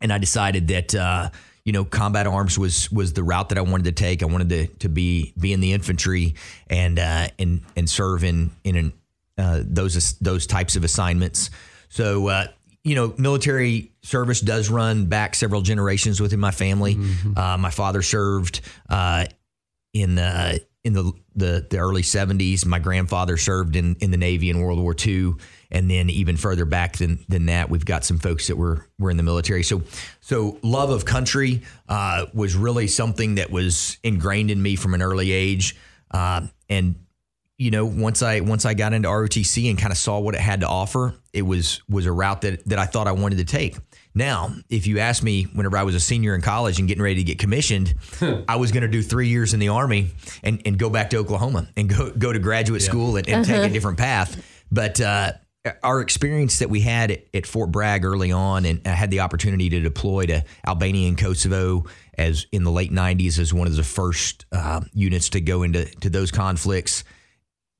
and 0.00 0.12
I 0.12 0.18
decided 0.18 0.68
that. 0.68 0.94
Uh, 0.94 1.30
you 1.64 1.72
know, 1.72 1.84
combat 1.84 2.26
arms 2.26 2.58
was 2.58 2.90
was 2.90 3.12
the 3.12 3.22
route 3.22 3.50
that 3.50 3.58
I 3.58 3.60
wanted 3.60 3.84
to 3.84 3.92
take. 3.92 4.22
I 4.22 4.26
wanted 4.26 4.48
to 4.48 4.66
to 4.78 4.88
be 4.88 5.34
be 5.38 5.52
in 5.52 5.60
the 5.60 5.74
infantry 5.74 6.34
and 6.68 6.98
uh, 6.98 7.28
and 7.38 7.60
and 7.76 7.90
serve 7.90 8.24
in 8.24 8.52
in 8.64 8.76
an, 8.76 8.92
uh, 9.36 9.62
those 9.66 10.14
those 10.14 10.46
types 10.46 10.76
of 10.76 10.84
assignments. 10.84 11.50
So 11.90 12.28
uh, 12.28 12.46
you 12.84 12.94
know, 12.94 13.12
military 13.18 13.92
service 14.02 14.40
does 14.40 14.70
run 14.70 15.06
back 15.06 15.34
several 15.34 15.60
generations 15.60 16.22
within 16.22 16.40
my 16.40 16.52
family. 16.52 16.96
Uh, 17.36 17.58
my 17.58 17.68
father 17.68 18.00
served 18.00 18.62
uh, 18.88 19.26
in 19.92 20.14
the 20.14 20.64
in 20.84 20.92
the, 20.92 21.12
the 21.34 21.66
the 21.70 21.78
early 21.78 22.02
70s. 22.02 22.64
My 22.64 22.78
grandfather 22.78 23.36
served 23.36 23.76
in 23.76 23.96
in 24.00 24.10
the 24.10 24.16
Navy 24.16 24.50
in 24.50 24.60
World 24.60 24.78
War 24.78 24.94
II, 25.06 25.34
and 25.70 25.90
then 25.90 26.08
even 26.10 26.36
further 26.36 26.64
back 26.64 26.96
than 26.96 27.24
than 27.28 27.46
that, 27.46 27.70
we've 27.70 27.84
got 27.84 28.04
some 28.04 28.18
folks 28.18 28.46
that 28.46 28.56
were 28.56 28.86
were 28.98 29.10
in 29.10 29.16
the 29.16 29.22
military. 29.22 29.62
So 29.62 29.82
so 30.20 30.58
love 30.62 30.90
of 30.90 31.04
country 31.04 31.62
uh, 31.88 32.26
was 32.32 32.54
really 32.56 32.86
something 32.86 33.36
that 33.36 33.50
was 33.50 33.98
ingrained 34.02 34.50
in 34.50 34.62
me 34.62 34.76
from 34.76 34.94
an 34.94 35.02
early 35.02 35.32
age, 35.32 35.76
uh, 36.10 36.46
and 36.68 36.94
you 37.56 37.70
know 37.70 37.84
once 37.84 38.22
I 38.22 38.40
once 38.40 38.64
I 38.64 38.74
got 38.74 38.92
into 38.92 39.08
ROTC 39.08 39.68
and 39.68 39.78
kind 39.78 39.92
of 39.92 39.98
saw 39.98 40.20
what 40.20 40.34
it 40.34 40.40
had 40.40 40.60
to 40.60 40.68
offer, 40.68 41.14
it 41.32 41.42
was 41.42 41.82
was 41.88 42.06
a 42.06 42.12
route 42.12 42.42
that 42.42 42.64
that 42.68 42.78
I 42.78 42.86
thought 42.86 43.08
I 43.08 43.12
wanted 43.12 43.38
to 43.38 43.44
take. 43.44 43.76
Now, 44.14 44.54
if 44.68 44.86
you 44.86 44.98
asked 44.98 45.22
me 45.22 45.44
whenever 45.44 45.76
I 45.76 45.82
was 45.82 45.94
a 45.94 46.00
senior 46.00 46.34
in 46.34 46.40
college 46.40 46.78
and 46.78 46.88
getting 46.88 47.02
ready 47.02 47.16
to 47.16 47.24
get 47.24 47.38
commissioned, 47.38 47.94
I 48.48 48.56
was 48.56 48.72
going 48.72 48.82
to 48.82 48.88
do 48.88 49.02
three 49.02 49.28
years 49.28 49.54
in 49.54 49.60
the 49.60 49.68
army 49.68 50.10
and, 50.42 50.60
and 50.66 50.78
go 50.78 50.90
back 50.90 51.10
to 51.10 51.18
Oklahoma 51.18 51.68
and 51.76 51.88
go 51.88 52.10
go 52.10 52.32
to 52.32 52.38
graduate 52.38 52.82
school 52.82 53.16
and, 53.16 53.28
and 53.28 53.44
take 53.44 53.70
a 53.70 53.72
different 53.72 53.98
path. 53.98 54.42
But 54.70 55.00
uh, 55.00 55.32
our 55.82 56.00
experience 56.00 56.60
that 56.60 56.70
we 56.70 56.80
had 56.80 57.10
at, 57.10 57.24
at 57.34 57.46
Fort 57.46 57.70
Bragg 57.70 58.04
early 58.04 58.32
on, 58.32 58.64
and 58.64 58.80
I 58.86 58.90
had 58.90 59.10
the 59.10 59.20
opportunity 59.20 59.68
to 59.70 59.80
deploy 59.80 60.26
to 60.26 60.44
Albania 60.66 61.08
and 61.08 61.18
Kosovo 61.18 61.84
as 62.16 62.46
in 62.52 62.64
the 62.64 62.70
late 62.70 62.92
'90s 62.92 63.38
as 63.38 63.52
one 63.52 63.66
of 63.66 63.76
the 63.76 63.82
first 63.82 64.46
uh, 64.52 64.80
units 64.92 65.30
to 65.30 65.40
go 65.40 65.62
into 65.62 65.84
to 66.00 66.10
those 66.10 66.30
conflicts 66.30 67.04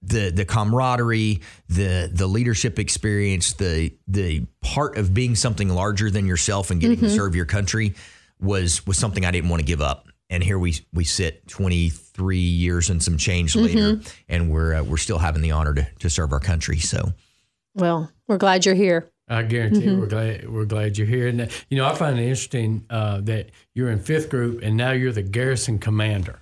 the 0.02 0.30
the 0.30 0.44
camaraderie, 0.44 1.40
the 1.68 2.10
the 2.12 2.26
leadership 2.26 2.78
experience, 2.78 3.52
the 3.54 3.92
the 4.06 4.46
part 4.60 4.96
of 4.96 5.12
being 5.12 5.34
something 5.34 5.68
larger 5.68 6.10
than 6.10 6.26
yourself 6.26 6.70
and 6.70 6.80
getting 6.80 6.98
to 7.00 7.10
serve 7.10 7.34
your 7.34 7.46
country 7.46 7.94
was 8.40 8.86
was 8.86 8.96
something 8.96 9.24
I 9.24 9.30
didn't 9.30 9.50
want 9.50 9.60
to 9.60 9.66
give 9.66 9.80
up. 9.80 10.06
And 10.30 10.42
here 10.42 10.58
we 10.58 10.76
we 10.92 11.04
sit 11.04 11.48
23 11.48 12.38
years 12.38 12.90
and 12.90 13.02
some 13.02 13.16
change 13.16 13.56
later, 13.56 14.00
and 14.28 14.50
we're 14.50 14.74
uh, 14.74 14.82
we're 14.82 14.98
still 14.98 15.18
having 15.18 15.42
the 15.42 15.50
honor 15.52 15.74
to 15.74 15.86
to 16.00 16.10
serve 16.10 16.32
our 16.32 16.40
country. 16.40 16.78
So 16.78 17.12
Well, 17.74 18.12
we're 18.26 18.38
glad 18.38 18.66
you're 18.66 18.74
here. 18.74 19.08
I 19.30 19.42
guarantee 19.42 19.94
we're 19.94 20.06
glad 20.06 20.48
we're 20.48 20.64
glad 20.64 20.96
you're 20.96 21.06
here. 21.06 21.28
And 21.28 21.50
you 21.70 21.76
know, 21.76 21.86
I 21.86 21.94
find 21.94 22.18
it 22.18 22.22
interesting 22.22 22.84
uh, 22.88 23.20
that 23.22 23.50
you're 23.74 23.90
in 23.90 23.98
fifth 23.98 24.30
group 24.30 24.62
and 24.62 24.76
now 24.76 24.92
you're 24.92 25.12
the 25.12 25.22
garrison 25.22 25.78
commander, 25.78 26.40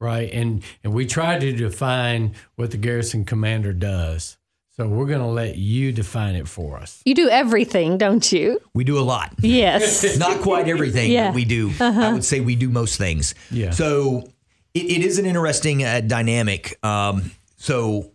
right? 0.00 0.30
And 0.32 0.62
and 0.82 0.92
we 0.92 1.06
try 1.06 1.38
to 1.38 1.52
define 1.52 2.34
what 2.56 2.70
the 2.72 2.76
garrison 2.78 3.24
commander 3.24 3.72
does. 3.72 4.36
So 4.76 4.88
we're 4.88 5.06
going 5.06 5.20
to 5.20 5.26
let 5.26 5.58
you 5.58 5.92
define 5.92 6.36
it 6.36 6.48
for 6.48 6.78
us. 6.78 7.02
You 7.04 7.14
do 7.14 7.28
everything, 7.28 7.98
don't 7.98 8.32
you? 8.32 8.60
we 8.72 8.82
do 8.82 8.98
a 8.98 9.02
lot. 9.02 9.34
Yes. 9.40 10.16
not 10.18 10.40
quite 10.40 10.68
everything 10.68 11.10
Yeah. 11.12 11.28
but 11.28 11.34
we 11.34 11.44
do 11.44 11.70
i 11.80 12.10
would 12.12 12.24
say 12.24 12.40
we 12.40 12.56
do 12.56 12.70
most 12.70 12.96
things 12.96 13.34
Yeah. 13.50 13.70
so 13.72 14.28
it, 14.72 14.84
it 14.84 15.02
is 15.04 15.18
an 15.18 15.26
interesting 15.26 15.84
uh, 15.84 16.00
dynamic 16.00 16.78
um, 16.84 17.30
so 17.56 18.12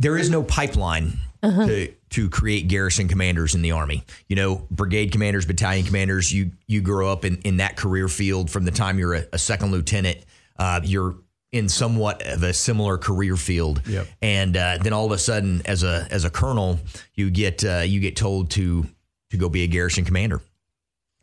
there 0.00 0.16
is 0.18 0.30
no 0.30 0.42
pipeline 0.42 1.18
to 1.42 1.92
to 2.10 2.28
create 2.30 2.66
garrison 2.66 3.06
commanders 3.06 3.54
in 3.54 3.62
the 3.62 3.70
army 3.70 4.02
you 4.28 4.34
know 4.34 4.66
brigade 4.72 5.12
commanders 5.12 5.46
battalion 5.46 5.84
commanders 5.86 6.32
you 6.32 6.50
you 6.66 6.80
grow 6.80 7.12
up 7.12 7.24
in 7.24 7.36
in 7.42 7.58
that 7.58 7.76
career 7.76 8.08
field 8.08 8.50
from 8.50 8.64
the 8.64 8.70
time 8.72 8.98
you're 8.98 9.14
a, 9.14 9.24
a 9.32 9.38
second 9.38 9.70
lieutenant 9.70 10.18
uh, 10.58 10.80
you're 10.84 11.16
in 11.52 11.68
somewhat 11.68 12.22
of 12.26 12.42
a 12.42 12.52
similar 12.52 12.98
career 12.98 13.36
field 13.36 13.80
Yep. 13.86 14.06
and 14.20 14.56
uh, 14.56 14.78
then 14.82 14.92
all 14.92 15.06
of 15.06 15.12
a 15.12 15.18
sudden 15.18 15.62
as 15.64 15.82
a 15.82 16.06
as 16.10 16.24
a 16.24 16.30
colonel 16.30 16.78
you 17.14 17.30
get 17.30 17.64
uh, 17.64 17.82
you 17.84 18.00
get 18.00 18.16
told 18.16 18.50
to 18.50 18.86
to 19.30 19.36
go 19.36 19.48
be 19.48 19.62
a 19.62 19.66
garrison 19.66 20.04
commander 20.04 20.40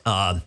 uh, 0.06 0.40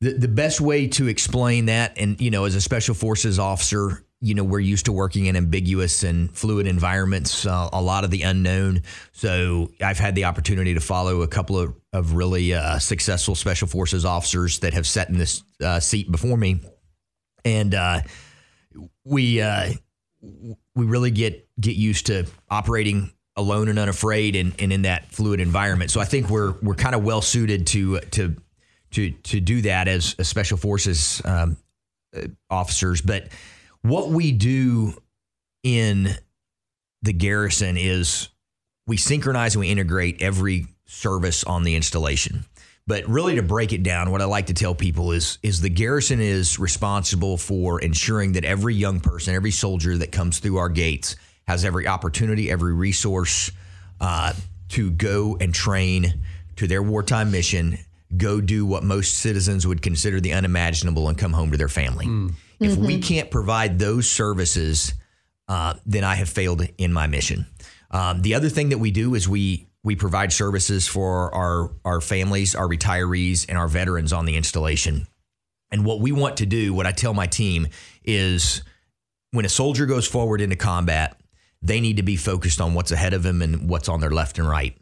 the 0.00 0.12
the 0.12 0.28
best 0.28 0.60
way 0.60 0.86
to 0.88 1.08
explain 1.08 1.66
that, 1.66 1.98
and 1.98 2.20
you 2.20 2.30
know, 2.30 2.44
as 2.44 2.54
a 2.54 2.60
special 2.60 2.94
forces 2.94 3.38
officer, 3.38 4.04
you 4.20 4.34
know, 4.34 4.44
we're 4.44 4.60
used 4.60 4.84
to 4.86 4.92
working 4.92 5.26
in 5.26 5.36
ambiguous 5.36 6.02
and 6.02 6.30
fluid 6.36 6.66
environments, 6.66 7.46
uh, 7.46 7.68
a 7.72 7.80
lot 7.80 8.04
of 8.04 8.10
the 8.10 8.22
unknown. 8.22 8.82
So 9.12 9.70
I've 9.80 9.98
had 9.98 10.14
the 10.14 10.24
opportunity 10.24 10.74
to 10.74 10.80
follow 10.80 11.22
a 11.22 11.28
couple 11.28 11.58
of 11.58 11.74
of 11.92 12.14
really 12.14 12.52
uh, 12.52 12.78
successful 12.78 13.34
special 13.34 13.66
forces 13.66 14.04
officers 14.04 14.58
that 14.60 14.74
have 14.74 14.86
sat 14.86 15.08
in 15.08 15.16
this 15.18 15.42
uh, 15.62 15.80
seat 15.80 16.10
before 16.10 16.36
me, 16.36 16.60
and 17.44 17.74
uh, 17.74 18.00
we 19.04 19.40
uh, 19.40 19.72
we 20.74 20.86
really 20.86 21.10
get 21.10 21.48
get 21.60 21.76
used 21.76 22.06
to 22.06 22.26
operating 22.50 23.12
alone 23.36 23.68
and 23.68 23.78
unafraid 23.78 24.36
and, 24.36 24.54
and 24.58 24.72
in 24.72 24.82
that 24.82 25.10
fluid 25.12 25.40
environment. 25.40 25.90
So 25.90 26.00
I 26.00 26.04
think 26.04 26.30
we're 26.30 26.52
we're 26.62 26.74
kind 26.74 26.94
of 26.94 27.04
well 27.04 27.20
suited 27.20 27.66
to 27.68 28.00
to 28.00 28.36
to 28.92 29.10
to 29.10 29.40
do 29.40 29.62
that 29.62 29.88
as, 29.88 30.16
special 30.22 30.56
forces 30.56 31.20
um, 31.24 31.56
uh, 32.16 32.28
officers. 32.50 33.00
But 33.00 33.28
what 33.82 34.10
we 34.10 34.32
do 34.32 34.94
in 35.62 36.08
the 37.02 37.12
garrison 37.12 37.76
is 37.76 38.28
we 38.86 38.96
synchronize 38.96 39.54
and 39.54 39.60
we 39.60 39.68
integrate 39.68 40.22
every 40.22 40.66
service 40.86 41.44
on 41.44 41.64
the 41.64 41.74
installation. 41.74 42.44
But 42.86 43.08
really, 43.08 43.36
to 43.36 43.42
break 43.42 43.72
it 43.72 43.82
down, 43.82 44.10
what 44.10 44.20
I 44.20 44.26
like 44.26 44.46
to 44.46 44.54
tell 44.54 44.74
people 44.74 45.12
is 45.12 45.38
is 45.42 45.60
the 45.60 45.70
garrison 45.70 46.20
is 46.20 46.58
responsible 46.58 47.38
for 47.38 47.80
ensuring 47.80 48.32
that 48.32 48.44
every 48.44 48.74
young 48.74 49.00
person, 49.00 49.34
every 49.34 49.50
soldier 49.50 49.96
that 49.98 50.12
comes 50.12 50.38
through 50.38 50.58
our 50.58 50.68
gates 50.68 51.16
has 51.46 51.64
every 51.64 51.86
opportunity, 51.86 52.50
every 52.50 52.74
resource 52.74 53.50
uh, 54.00 54.34
to 54.70 54.90
go 54.90 55.36
and 55.40 55.54
train 55.54 56.20
to 56.56 56.66
their 56.66 56.82
wartime 56.82 57.30
mission, 57.30 57.78
go 58.16 58.40
do 58.40 58.66
what 58.66 58.82
most 58.82 59.16
citizens 59.16 59.66
would 59.66 59.80
consider 59.80 60.20
the 60.20 60.32
unimaginable, 60.32 61.08
and 61.08 61.16
come 61.16 61.32
home 61.32 61.50
to 61.50 61.56
their 61.56 61.68
family. 61.68 62.06
If 62.60 62.76
we 62.76 62.98
can't 63.00 63.30
provide 63.30 63.78
those 63.78 64.08
services 64.08 64.94
uh, 65.48 65.74
then 65.84 66.04
I 66.04 66.14
have 66.14 66.28
failed 66.28 66.66
in 66.78 66.92
my 66.92 67.06
mission. 67.06 67.46
Um, 67.90 68.22
the 68.22 68.34
other 68.34 68.48
thing 68.48 68.70
that 68.70 68.78
we 68.78 68.90
do 68.90 69.14
is 69.14 69.28
we 69.28 69.68
we 69.84 69.94
provide 69.94 70.32
services 70.32 70.88
for 70.88 71.32
our 71.32 71.70
our 71.84 72.00
families, 72.00 72.56
our 72.56 72.66
retirees, 72.66 73.46
and 73.48 73.56
our 73.56 73.68
veterans 73.68 74.12
on 74.12 74.24
the 74.24 74.34
installation. 74.34 75.06
And 75.70 75.84
what 75.84 76.00
we 76.00 76.10
want 76.10 76.38
to 76.38 76.46
do, 76.46 76.72
what 76.72 76.86
I 76.86 76.92
tell 76.92 77.14
my 77.14 77.26
team, 77.26 77.68
is 78.02 78.62
when 79.30 79.44
a 79.44 79.48
soldier 79.48 79.86
goes 79.86 80.06
forward 80.06 80.40
into 80.40 80.56
combat, 80.56 81.20
they 81.62 81.80
need 81.80 81.98
to 81.98 82.02
be 82.02 82.16
focused 82.16 82.60
on 82.60 82.74
what's 82.74 82.92
ahead 82.92 83.12
of 83.12 83.22
them 83.22 83.42
and 83.42 83.68
what's 83.68 83.88
on 83.88 84.00
their 84.00 84.10
left 84.10 84.38
and 84.38 84.48
right. 84.48 84.76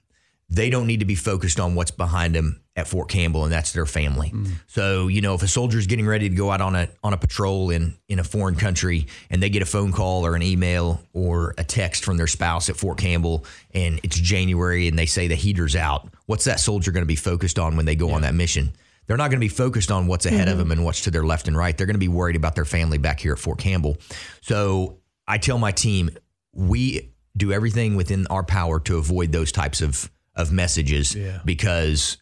They 0.54 0.68
don't 0.68 0.86
need 0.86 1.00
to 1.00 1.06
be 1.06 1.14
focused 1.14 1.58
on 1.58 1.74
what's 1.74 1.90
behind 1.90 2.34
them 2.34 2.60
at 2.76 2.86
Fort 2.86 3.08
Campbell, 3.08 3.44
and 3.44 3.52
that's 3.52 3.72
their 3.72 3.86
family. 3.86 4.30
Mm. 4.30 4.52
So, 4.66 5.08
you 5.08 5.22
know, 5.22 5.32
if 5.32 5.42
a 5.42 5.48
soldier 5.48 5.78
is 5.78 5.86
getting 5.86 6.06
ready 6.06 6.28
to 6.28 6.34
go 6.34 6.50
out 6.50 6.60
on 6.60 6.74
a 6.74 6.88
on 7.02 7.14
a 7.14 7.16
patrol 7.16 7.70
in 7.70 7.94
in 8.06 8.18
a 8.18 8.24
foreign 8.24 8.56
country, 8.56 9.06
and 9.30 9.42
they 9.42 9.48
get 9.48 9.62
a 9.62 9.66
phone 9.66 9.92
call 9.92 10.26
or 10.26 10.36
an 10.36 10.42
email 10.42 11.00
or 11.14 11.54
a 11.56 11.64
text 11.64 12.04
from 12.04 12.18
their 12.18 12.26
spouse 12.26 12.68
at 12.68 12.76
Fort 12.76 12.98
Campbell, 12.98 13.46
and 13.72 13.98
it's 14.02 14.18
January, 14.18 14.88
and 14.88 14.98
they 14.98 15.06
say 15.06 15.26
the 15.26 15.34
heater's 15.34 15.74
out, 15.74 16.08
what's 16.26 16.44
that 16.44 16.60
soldier 16.60 16.92
going 16.92 17.02
to 17.02 17.06
be 17.06 17.16
focused 17.16 17.58
on 17.58 17.74
when 17.74 17.86
they 17.86 17.96
go 17.96 18.08
yeah. 18.08 18.16
on 18.16 18.20
that 18.22 18.34
mission? 18.34 18.72
They're 19.06 19.16
not 19.16 19.30
going 19.30 19.40
to 19.40 19.44
be 19.44 19.48
focused 19.48 19.90
on 19.90 20.06
what's 20.06 20.26
ahead 20.26 20.48
mm-hmm. 20.48 20.52
of 20.52 20.58
them 20.58 20.70
and 20.70 20.84
what's 20.84 21.02
to 21.02 21.10
their 21.10 21.24
left 21.24 21.48
and 21.48 21.56
right. 21.56 21.76
They're 21.76 21.86
going 21.86 21.94
to 21.94 21.98
be 21.98 22.08
worried 22.08 22.36
about 22.36 22.54
their 22.54 22.64
family 22.66 22.98
back 22.98 23.20
here 23.20 23.32
at 23.32 23.38
Fort 23.38 23.58
Campbell. 23.58 23.96
So 24.42 24.98
I 25.26 25.38
tell 25.38 25.58
my 25.58 25.72
team, 25.72 26.10
we 26.52 27.12
do 27.36 27.52
everything 27.52 27.96
within 27.96 28.26
our 28.28 28.44
power 28.44 28.78
to 28.80 28.98
avoid 28.98 29.32
those 29.32 29.50
types 29.50 29.80
of 29.80 30.10
of 30.34 30.52
messages 30.52 31.14
yeah. 31.14 31.40
because 31.44 32.18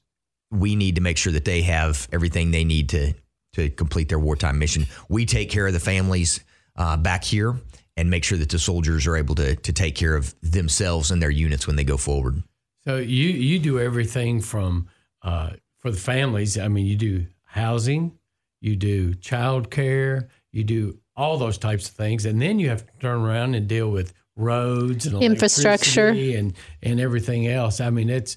we 0.51 0.77
need 0.77 0.97
to 0.97 1.01
make 1.01 1.17
sure 1.17 1.33
that 1.33 1.45
they 1.45 1.63
have 1.63 2.09
everything 2.13 2.51
they 2.51 2.65
need 2.65 2.89
to 2.91 3.15
to 3.53 3.69
complete 3.69 4.09
their 4.09 4.19
wartime 4.19 4.59
mission. 4.59 4.87
We 5.09 5.27
take 5.27 5.51
care 5.51 5.67
of 5.67 5.73
the 5.73 5.81
families 5.81 6.41
uh, 6.77 6.97
back 6.97 7.25
here 7.25 7.57
and 7.97 8.09
make 8.09 8.23
sure 8.23 8.39
that 8.39 8.49
the 8.49 8.59
soldiers 8.59 9.07
are 9.07 9.17
able 9.17 9.35
to 9.37 9.57
to 9.57 9.73
take 9.73 9.95
care 9.95 10.17
of 10.17 10.35
themselves 10.43 11.11
and 11.11 11.21
their 11.21 11.31
units 11.31 11.67
when 11.67 11.77
they 11.77 11.85
go 11.85 11.97
forward. 11.97 12.43
So 12.85 12.97
you 12.97 13.29
you 13.29 13.59
do 13.59 13.79
everything 13.79 14.41
from 14.41 14.89
uh, 15.23 15.51
for 15.79 15.91
the 15.91 15.99
families. 15.99 16.59
I 16.59 16.69
mean, 16.69 16.87
you 16.87 16.97
do 16.97 17.27
housing, 17.45 18.19
you 18.61 18.77
do 18.77 19.15
child 19.15 19.71
care, 19.71 20.29
you 20.53 20.65
do 20.65 20.99
all 21.17 21.37
those 21.37 21.59
types 21.59 21.89
of 21.89 21.95
things, 21.95 22.25
and 22.25 22.41
then 22.41 22.59
you 22.59 22.69
have 22.69 22.87
to 22.87 22.93
turn 23.01 23.21
around 23.21 23.55
and 23.55 23.69
deal 23.69 23.91
with 23.91 24.15
roads 24.41 25.07
and 25.07 25.23
infrastructure 25.23 26.09
and 26.09 26.55
and 26.83 27.01
everything 27.01 27.47
else. 27.47 27.81
I 27.81 27.91
mean, 27.91 28.11
it's 28.11 28.37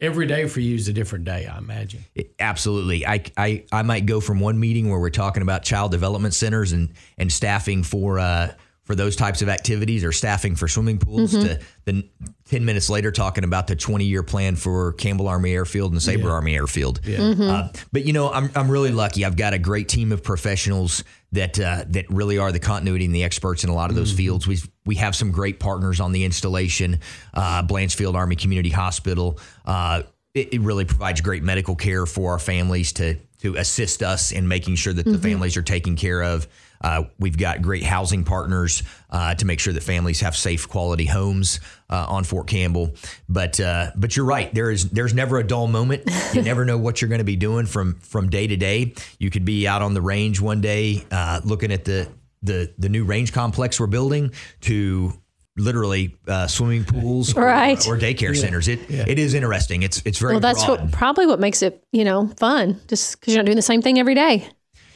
every 0.00 0.26
day 0.26 0.46
for 0.48 0.60
you 0.60 0.74
is 0.74 0.88
a 0.88 0.92
different 0.92 1.24
day. 1.24 1.46
I 1.46 1.58
imagine. 1.58 2.04
Absolutely. 2.38 3.06
I, 3.06 3.24
I 3.36 3.64
I 3.72 3.82
might 3.82 4.06
go 4.06 4.20
from 4.20 4.40
one 4.40 4.58
meeting 4.58 4.90
where 4.90 4.98
we're 4.98 5.10
talking 5.10 5.42
about 5.42 5.62
child 5.62 5.90
development 5.90 6.34
centers 6.34 6.72
and 6.72 6.90
and 7.18 7.32
staffing 7.32 7.82
for. 7.82 8.18
Uh, 8.18 8.54
for 8.84 8.94
those 8.94 9.16
types 9.16 9.40
of 9.40 9.48
activities 9.48 10.04
or 10.04 10.12
staffing 10.12 10.54
for 10.54 10.68
swimming 10.68 10.98
pools 10.98 11.32
mm-hmm. 11.32 11.46
to 11.46 11.60
then 11.86 12.08
10 12.50 12.64
minutes 12.66 12.90
later 12.90 13.10
talking 13.10 13.42
about 13.42 13.66
the 13.66 13.74
20 13.74 14.04
year 14.04 14.22
plan 14.22 14.56
for 14.56 14.92
Campbell 14.92 15.26
Army 15.26 15.54
Airfield 15.54 15.92
and 15.92 16.02
Sabre 16.02 16.24
yeah. 16.24 16.32
Army 16.32 16.54
Airfield. 16.54 17.00
Yeah. 17.02 17.18
Mm-hmm. 17.18 17.42
Uh, 17.42 17.68
but 17.92 18.04
you 18.04 18.12
know, 18.12 18.30
I'm, 18.30 18.50
I'm 18.54 18.70
really 18.70 18.92
lucky. 18.92 19.24
I've 19.24 19.36
got 19.36 19.54
a 19.54 19.58
great 19.58 19.88
team 19.88 20.12
of 20.12 20.22
professionals 20.22 21.02
that 21.34 21.58
uh, 21.58 21.84
that 21.88 22.08
really 22.08 22.38
are 22.38 22.52
the 22.52 22.60
continuity 22.60 23.04
and 23.04 23.14
the 23.14 23.24
experts 23.24 23.64
in 23.64 23.70
a 23.70 23.74
lot 23.74 23.90
of 23.90 23.96
those 23.96 24.10
mm-hmm. 24.10 24.18
fields. 24.18 24.46
We 24.46 24.58
we 24.86 24.96
have 24.96 25.14
some 25.14 25.30
great 25.30 25.60
partners 25.60 26.00
on 26.00 26.12
the 26.12 26.24
installation. 26.24 27.00
Uh, 27.32 27.62
Blanchfield 27.62 28.14
Army 28.14 28.36
Community 28.36 28.70
Hospital. 28.70 29.38
Uh, 29.64 30.04
it, 30.32 30.54
it, 30.54 30.60
really 30.62 30.84
provides 30.84 31.20
great 31.20 31.44
medical 31.44 31.76
care 31.76 32.06
for 32.06 32.32
our 32.32 32.38
families 32.38 32.92
to 32.94 33.16
to 33.42 33.56
assist 33.56 34.02
us 34.02 34.32
in 34.32 34.48
making 34.48 34.76
sure 34.76 34.92
that 34.92 35.04
the 35.04 35.12
mm-hmm. 35.12 35.22
families 35.22 35.56
are 35.56 35.62
taken 35.62 35.96
care 35.96 36.22
of. 36.22 36.48
Uh, 36.84 37.04
we've 37.18 37.38
got 37.38 37.62
great 37.62 37.82
housing 37.82 38.24
partners 38.24 38.82
uh, 39.08 39.34
to 39.34 39.46
make 39.46 39.58
sure 39.58 39.72
that 39.72 39.82
families 39.82 40.20
have 40.20 40.36
safe, 40.36 40.68
quality 40.68 41.06
homes 41.06 41.58
uh, 41.88 42.04
on 42.08 42.24
Fort 42.24 42.46
Campbell. 42.46 42.94
But 43.26 43.58
uh, 43.58 43.92
but 43.96 44.16
you're 44.16 44.26
right. 44.26 44.52
There 44.52 44.70
is 44.70 44.90
there's 44.90 45.14
never 45.14 45.38
a 45.38 45.46
dull 45.46 45.66
moment. 45.66 46.02
You 46.34 46.42
never 46.42 46.66
know 46.66 46.76
what 46.76 47.00
you're 47.00 47.08
going 47.08 47.20
to 47.20 47.24
be 47.24 47.36
doing 47.36 47.64
from 47.64 47.94
from 48.00 48.28
day 48.28 48.46
to 48.46 48.56
day. 48.56 48.92
You 49.18 49.30
could 49.30 49.46
be 49.46 49.66
out 49.66 49.80
on 49.80 49.94
the 49.94 50.02
range 50.02 50.42
one 50.42 50.60
day 50.60 51.06
uh, 51.10 51.40
looking 51.42 51.72
at 51.72 51.86
the 51.86 52.06
the 52.42 52.72
the 52.76 52.90
new 52.90 53.04
range 53.04 53.32
complex 53.32 53.80
we're 53.80 53.86
building 53.86 54.32
to 54.62 55.12
literally 55.56 56.16
uh, 56.28 56.48
swimming 56.48 56.84
pools 56.84 57.34
right. 57.34 57.86
or, 57.86 57.94
or 57.94 57.98
daycare 57.98 58.34
yeah. 58.34 58.40
centers. 58.40 58.68
It 58.68 58.90
yeah. 58.90 59.04
it 59.08 59.18
is 59.18 59.32
interesting. 59.32 59.82
It's 59.82 60.02
it's 60.04 60.18
very 60.18 60.34
well. 60.34 60.40
That's 60.40 60.66
broad. 60.66 60.80
what 60.82 60.92
probably 60.92 61.26
what 61.26 61.40
makes 61.40 61.62
it 61.62 61.82
you 61.92 62.04
know 62.04 62.28
fun, 62.36 62.78
just 62.88 63.18
because 63.18 63.32
you're 63.32 63.42
not 63.42 63.46
doing 63.46 63.56
the 63.56 63.62
same 63.62 63.80
thing 63.80 63.98
every 63.98 64.14
day. 64.14 64.46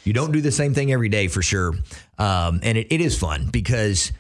You 0.09 0.15
don't 0.15 0.33
do 0.33 0.41
the 0.41 0.51
same 0.51 0.73
thing 0.73 0.91
every 0.91 1.11
day 1.11 1.29
for 1.29 1.43
sure. 1.43 1.75
Um, 2.19 2.61
and 2.63 2.79
it, 2.79 2.87
it 2.91 3.03
is 3.03 3.19
fun 3.19 3.51
because, 3.53 4.11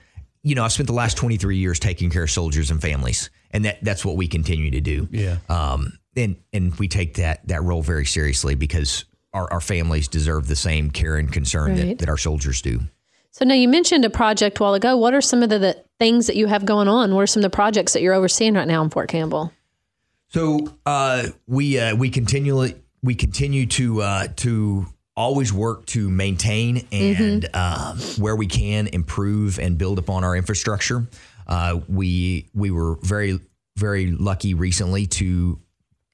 you 0.42 0.54
know, 0.54 0.62
I've 0.62 0.72
spent 0.72 0.86
the 0.86 0.92
last 0.92 1.16
23 1.16 1.56
years 1.56 1.78
taking 1.80 2.10
care 2.10 2.24
of 2.24 2.30
soldiers 2.30 2.70
and 2.70 2.78
families. 2.78 3.30
And 3.52 3.64
that, 3.64 3.82
that's 3.82 4.04
what 4.04 4.16
we 4.16 4.28
continue 4.28 4.70
to 4.72 4.82
do. 4.82 5.08
Yeah. 5.10 5.38
Um, 5.48 5.98
and, 6.14 6.36
and 6.52 6.74
we 6.74 6.88
take 6.88 7.14
that, 7.14 7.48
that 7.48 7.62
role 7.62 7.80
very 7.80 8.04
seriously 8.04 8.54
because 8.54 9.06
our, 9.32 9.50
our 9.50 9.62
families 9.62 10.08
deserve 10.08 10.46
the 10.46 10.56
same 10.56 10.90
care 10.90 11.16
and 11.16 11.32
concern 11.32 11.70
right. 11.70 11.76
that, 11.76 11.98
that 12.00 12.08
our 12.10 12.18
soldiers 12.18 12.60
do. 12.60 12.80
So 13.30 13.46
now 13.46 13.54
you 13.54 13.66
mentioned 13.66 14.04
a 14.04 14.10
project 14.10 14.58
a 14.58 14.62
while 14.62 14.74
ago. 14.74 14.94
What 14.94 15.14
are 15.14 15.22
some 15.22 15.42
of 15.42 15.48
the, 15.48 15.58
the, 15.58 15.84
things 15.98 16.26
that 16.26 16.36
you 16.36 16.48
have 16.48 16.66
going 16.66 16.88
on? 16.88 17.14
What 17.14 17.22
are 17.22 17.26
some 17.26 17.40
of 17.40 17.50
the 17.50 17.56
projects 17.56 17.94
that 17.94 18.02
you're 18.02 18.14
overseeing 18.14 18.52
right 18.52 18.68
now 18.68 18.82
in 18.82 18.90
Fort 18.90 19.08
Campbell? 19.08 19.54
So 20.28 20.76
uh, 20.84 21.28
we 21.46 21.78
uh, 21.80 21.96
we 21.96 22.10
continually 22.10 22.74
we 23.02 23.14
continue 23.14 23.66
to 23.66 24.02
uh, 24.02 24.28
to 24.36 24.86
always 25.18 25.52
work 25.52 25.84
to 25.84 26.08
maintain 26.08 26.86
and 26.92 27.42
mm-hmm. 27.42 27.90
um, 27.90 27.98
where 28.22 28.36
we 28.36 28.46
can 28.46 28.86
improve 28.86 29.58
and 29.58 29.76
build 29.76 29.98
upon 29.98 30.22
our 30.22 30.36
infrastructure. 30.36 31.08
Uh, 31.46 31.80
we 31.88 32.48
we 32.54 32.70
were 32.70 32.96
very 33.02 33.40
very 33.76 34.12
lucky 34.12 34.54
recently 34.54 35.06
to 35.06 35.58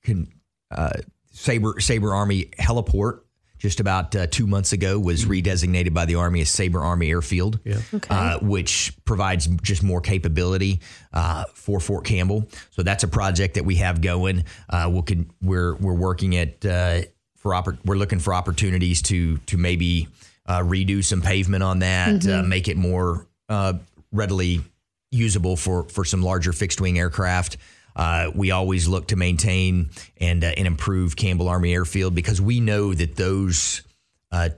con, 0.04 0.28
uh, 0.70 0.90
Sabre 1.32 1.78
Sabre 1.80 2.14
Army 2.14 2.46
Heliport. 2.58 3.20
Just 3.58 3.80
about 3.80 4.14
uh, 4.14 4.26
two 4.26 4.46
months 4.46 4.74
ago, 4.74 4.98
was 4.98 5.22
mm-hmm. 5.22 5.32
redesignated 5.32 5.94
by 5.94 6.04
the 6.04 6.16
Army 6.16 6.42
as 6.42 6.50
Sabre 6.50 6.80
Army 6.80 7.08
Airfield, 7.08 7.60
yeah. 7.64 7.78
okay. 7.94 8.14
Uh, 8.14 8.38
which 8.40 8.92
provides 9.06 9.46
just 9.62 9.82
more 9.82 10.02
capability 10.02 10.80
uh, 11.14 11.44
for 11.54 11.80
Fort 11.80 12.04
Campbell. 12.04 12.46
So 12.72 12.82
that's 12.82 13.04
a 13.04 13.08
project 13.08 13.54
that 13.54 13.64
we 13.64 13.76
have 13.76 14.02
going. 14.02 14.44
Uh, 14.68 14.90
we'll 14.92 15.02
con- 15.02 15.30
we're 15.40 15.76
we're 15.76 15.94
working 15.94 16.36
at 16.36 16.62
for 17.44 17.52
oppor- 17.52 17.78
we're 17.84 17.96
looking 17.96 18.18
for 18.18 18.34
opportunities 18.34 19.02
to 19.02 19.36
to 19.38 19.56
maybe 19.56 20.08
uh, 20.46 20.60
redo 20.60 21.04
some 21.04 21.20
pavement 21.20 21.62
on 21.62 21.80
that, 21.80 22.08
uh, 22.08 22.12
mm-hmm. 22.12 22.40
uh, 22.40 22.42
make 22.42 22.68
it 22.68 22.76
more 22.76 23.26
uh, 23.48 23.74
readily 24.10 24.62
usable 25.12 25.54
for 25.54 25.84
for 25.84 26.04
some 26.04 26.22
larger 26.22 26.52
fixed 26.52 26.80
wing 26.80 26.98
aircraft. 26.98 27.58
Uh, 27.94 28.30
we 28.34 28.50
always 28.50 28.88
look 28.88 29.08
to 29.08 29.16
maintain 29.16 29.90
and 30.16 30.42
uh, 30.42 30.52
and 30.56 30.66
improve 30.66 31.16
Campbell 31.16 31.48
Army 31.48 31.74
Airfield 31.74 32.14
because 32.14 32.40
we 32.40 32.58
know 32.58 32.92
that 32.92 33.14
those 33.14 33.82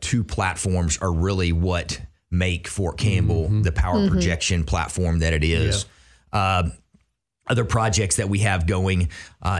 two 0.00 0.24
platforms 0.24 0.96
are 1.02 1.12
really 1.12 1.52
what 1.52 2.00
make 2.30 2.66
Fort 2.66 2.96
Campbell 2.96 3.44
mm-hmm. 3.44 3.60
the 3.60 3.72
power 3.72 3.96
mm-hmm. 3.96 4.12
projection 4.12 4.64
platform 4.64 5.18
that 5.18 5.34
it 5.34 5.44
is. 5.44 5.84
Yeah. 6.32 6.62
other 7.48 7.64
projects 7.64 8.16
that 8.16 8.28
we 8.28 8.38
have 8.38 8.66
going 8.66 9.10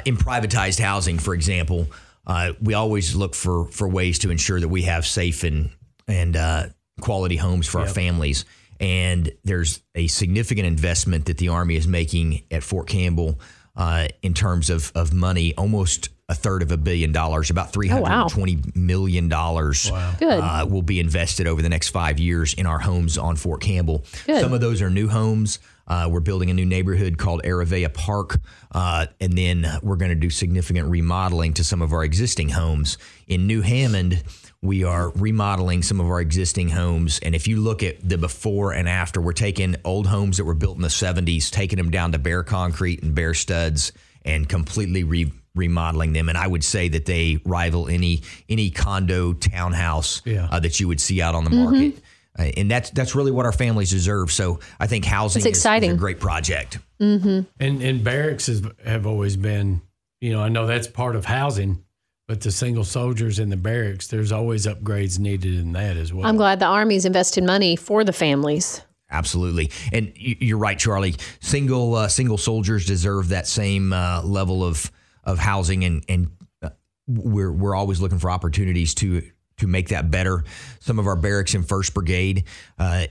in 0.07 0.17
privatized 0.17 0.81
housing, 0.81 1.19
for 1.19 1.35
example, 1.35 1.87
uh, 2.27 2.53
we 2.61 2.75
always 2.75 3.15
look 3.15 3.35
for 3.35 3.67
for 3.67 3.89
ways 3.89 4.19
to 4.21 4.31
ensure 4.31 4.61
that 4.61 4.69
we 4.69 4.83
have 4.83 5.07
safe 5.07 5.45
and 5.45 5.71
and 6.09 6.37
uh, 6.37 6.67
quality 7.01 7.37
homes 7.37 7.67
for 7.67 7.79
yep. 7.79 7.89
our 7.89 7.95
families. 7.95 8.45
And 8.79 9.33
there's 9.45 9.83
a 9.95 10.07
significant 10.07 10.67
investment 10.67 11.27
that 11.27 11.39
the 11.39 11.49
Army 11.49 11.77
is 11.77 11.87
making 11.87 12.43
at 12.51 12.63
Fort 12.63 12.89
Campbell 12.89 13.41
uh, 13.75 14.09
in 14.23 14.35
terms 14.35 14.71
of 14.71 14.93
of 14.95 15.13
money, 15.13 15.55
almost 15.57 16.11
a 16.29 16.35
third 16.35 16.63
of 16.63 16.73
a 16.73 16.77
billion 16.77 17.13
dollars, 17.13 17.51
about 17.51 17.73
three 17.73 17.89
hundred 17.89 18.29
twenty 18.29 18.57
oh, 18.57 18.67
wow. 18.67 18.73
million 18.75 19.29
dollars 19.29 19.91
wow. 19.91 20.15
uh, 20.21 20.67
will 20.69 20.83
be 20.83 20.99
invested 20.99 21.47
over 21.47 21.63
the 21.63 21.69
next 21.69 21.91
five 21.91 22.19
years 22.19 22.55
in 22.55 22.67
our 22.67 22.81
homes 22.81 23.17
on 23.17 23.37
Fort 23.37 23.61
Campbell. 23.61 24.05
Good. 24.27 24.41
Some 24.41 24.53
of 24.53 24.61
those 24.61 24.83
are 24.83 24.91
new 24.91 25.09
homes. 25.09 25.59
Uh, 25.87 26.09
we're 26.11 26.21
building 26.21 26.51
a 26.51 26.55
new 26.55 26.67
neighborhood 26.67 27.19
called 27.19 27.43
Aravea 27.45 27.93
Park, 27.93 28.41
uh, 28.73 29.07
and 29.21 29.37
then 29.37 29.67
we're 29.83 29.97
going 29.97 30.11
to 30.11 30.17
do 30.17 30.31
significant 30.31 30.89
remodeling 30.89 31.53
to 31.55 31.65
some 31.65 31.83
of 31.83 31.93
our 31.93 32.03
existing 32.03 32.49
homes 32.49 32.99
in 33.29 33.47
New 33.47 33.63
Hammond. 33.63 34.23
We 34.63 34.83
are 34.85 35.11
remodeling 35.11 35.83
some 35.83 36.01
of 36.01 36.07
our 36.07 36.21
existing 36.21 36.71
homes, 36.71 37.21
and 37.23 37.35
if 37.35 37.47
you 37.47 37.61
look 37.61 37.83
at 37.83 38.07
the 38.07 38.19
before 38.19 38.73
and 38.73 38.89
after, 38.89 39.21
we're 39.21 39.33
taking 39.33 39.77
old 39.85 40.07
homes 40.07 40.39
that 40.39 40.45
were 40.45 40.55
built 40.55 40.77
in 40.77 40.83
the 40.83 40.89
'70s, 40.89 41.51
taking 41.51 41.77
them 41.77 41.91
down 41.91 42.13
to 42.13 42.19
bare 42.19 42.43
concrete 42.43 43.03
and 43.03 43.15
bare 43.15 43.35
studs, 43.35 43.93
and 44.25 44.49
completely 44.49 45.05
re- 45.05 45.33
remodeling 45.55 46.13
them. 46.13 46.29
And 46.29 46.37
I 46.37 46.47
would 46.47 46.65
say 46.65 46.89
that 46.89 47.07
they 47.07 47.39
rival 47.45 47.89
any 47.89 48.23
any 48.49 48.71
condo 48.71 49.33
townhouse 49.35 50.23
yeah. 50.25 50.49
uh, 50.51 50.61
that 50.61 50.81
you 50.81 50.89
would 50.89 51.01
see 51.01 51.21
out 51.21 51.35
on 51.35 51.45
the 51.45 51.51
mm-hmm. 51.51 51.65
market. 51.65 51.99
Uh, 51.99 52.01
and 52.39 52.71
that's 52.71 52.91
that's 52.91 53.15
really 53.15 53.33
what 53.33 53.47
our 53.47 53.53
families 53.53 53.91
deserve. 53.91 54.31
So 54.31 54.61
I 54.79 54.87
think 54.87 55.05
housing 55.05 55.41
is, 55.41 55.47
exciting. 55.47 55.91
Is 55.91 55.97
a 55.97 55.99
great 55.99 56.21
project. 56.21 56.79
Mm-hmm. 57.01 57.41
And 57.61 57.83
and 57.83 58.05
barracks 58.05 58.49
is, 58.49 58.63
have 58.85 59.07
always 59.07 59.37
been, 59.37 59.83
you 60.21 60.33
know, 60.33 60.43
I 60.43 60.49
know 60.49 60.67
that's 60.67 60.87
part 60.87 61.17
of 61.17 61.25
housing, 61.25 61.85
but 62.29 62.41
the 62.41 62.51
single 62.51 62.85
soldiers 62.85 63.39
in 63.39 63.51
the 63.51 63.57
barracks, 63.57 64.09
there's 64.09 64.33
always 64.33 64.67
upgrades 64.67 65.19
needed 65.19 65.55
in 65.55 65.73
that 65.73 65.97
as 65.97 66.13
well. 66.13 66.27
I'm 66.27 66.37
glad 66.37 66.61
the 66.61 66.67
Army's 66.67 67.05
invested 67.05 67.45
money 67.45 67.77
for 67.77 68.05
the 68.05 68.13
families. 68.13 68.83
Absolutely, 69.11 69.71
and 69.93 70.13
you're 70.17 70.59
right, 70.59 70.79
Charlie. 70.79 71.15
Single 71.41 71.95
uh, 71.95 72.09
single 72.09 72.39
soldiers 72.39 72.87
deserve 72.87 73.29
that 73.29 73.47
same 73.47 73.93
uh, 73.93 74.23
level 74.23 74.65
of 74.65 74.91
of 75.23 75.39
housing, 75.39 75.85
and 75.85 76.05
and 76.09 76.29
uh, 76.61 76.71
we're 77.07 77.53
we're 77.53 77.75
always 77.77 78.01
looking 78.01 78.19
for 78.19 78.31
opportunities 78.31 78.95
to 78.95 79.23
to 79.59 79.67
make 79.67 79.89
that 79.89 80.11
better. 80.11 80.45
Some 80.81 80.99
of 80.99 81.07
our 81.07 81.17
barracks 81.17 81.55
in 81.55 81.63
First 81.63 81.95
Brigade 81.95 82.45
uh, 82.79 83.07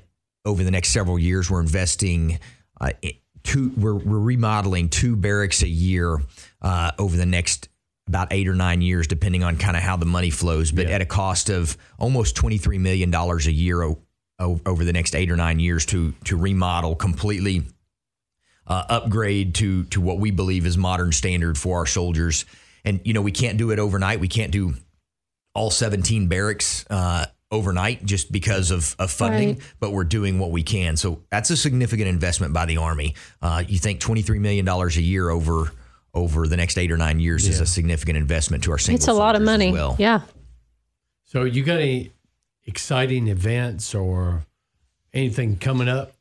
over 0.46 0.64
the 0.64 0.72
next 0.72 0.90
several 0.90 1.18
years, 1.18 1.50
we're 1.50 1.62
investing. 1.62 2.40
Uh, 2.80 2.92
two, 3.44 3.72
we're, 3.78 3.96
we're 3.96 4.20
remodeling 4.20 4.90
two 4.90 5.16
barracks 5.16 5.62
a 5.64 5.68
year 5.68 6.20
uh, 6.62 6.92
over 7.00 7.16
the 7.16 7.26
next 7.26 7.70
about 8.08 8.28
eight 8.32 8.48
or 8.48 8.54
nine 8.54 8.82
years, 8.82 9.08
depending 9.08 9.44
on 9.44 9.58
kind 9.58 9.76
of 9.76 9.82
how 9.82 9.98
the 9.98 10.06
money 10.06 10.30
flows, 10.30 10.72
but 10.72 10.88
yeah. 10.88 10.96
at 10.96 11.02
a 11.02 11.06
cost 11.06 11.50
of 11.50 11.76
almost 11.98 12.36
$23 12.36 12.80
million 12.80 13.14
a 13.14 13.38
year 13.50 13.82
o- 13.82 13.98
o- 14.40 14.62
over 14.66 14.86
the 14.86 14.94
next 14.94 15.16
eight 15.16 15.32
or 15.32 15.36
nine 15.36 15.60
years 15.60 15.86
to, 15.88 16.14
to 16.24 16.38
remodel 16.38 16.96
completely, 16.96 17.64
uh, 18.68 18.84
upgrade 18.90 19.56
to, 19.56 19.86
to 19.86 20.02
what 20.02 20.20
we 20.20 20.30
believe 20.30 20.68
is 20.68 20.78
modern 20.78 21.12
standard 21.12 21.58
for 21.58 21.80
our 21.80 21.86
soldiers. 21.86 22.46
And, 22.84 23.00
you 23.04 23.14
know, 23.14 23.22
we 23.22 23.32
can't 23.32 23.58
do 23.58 23.72
it 23.72 23.80
overnight. 23.80 24.20
We 24.20 24.28
can't 24.28 24.52
do 24.52 24.76
all 25.56 25.72
17 25.72 26.28
barracks 26.28 26.86
uh, 26.90 27.26
overnight 27.50 28.06
just 28.06 28.32
because 28.32 28.70
of, 28.70 28.96
of 29.00 29.10
funding, 29.10 29.50
right. 29.50 29.74
but 29.80 29.92
we're 29.92 30.04
doing 30.04 30.38
what 30.38 30.52
we 30.52 30.62
can. 30.62 30.98
So 30.98 31.24
that's 31.32 31.50
a 31.50 31.58
significant 31.58 32.08
investment 32.08 32.54
by 32.54 32.66
the 32.66 32.78
Army. 32.78 33.16
Uh, 33.42 33.64
you 33.68 33.80
think 33.80 34.00
$23 34.00 34.40
million 34.40 34.68
a 34.68 34.88
year 35.02 35.30
over 35.30 35.72
over 36.14 36.48
the 36.48 36.56
next 36.56 36.78
eight 36.78 36.94
or 36.94 36.98
nine 36.98 37.20
years 37.20 37.46
yeah. 37.46 37.52
is 37.52 37.60
a 37.60 37.66
significant 37.66 38.18
investment 38.18 38.64
to 38.64 38.72
our 38.72 38.78
single. 38.78 38.96
It's 38.96 39.10
a 39.10 39.14
lot 39.14 39.36
of 39.36 39.42
money. 39.42 39.74
Well. 39.74 39.98
Yeah. 40.00 40.22
So 41.26 41.44
you 41.44 41.62
got 41.62 41.80
any 41.80 42.14
exciting 42.66 43.28
events 43.28 43.94
or 43.94 44.46
anything 45.14 45.58
coming 45.58 45.90
up? 45.90 46.14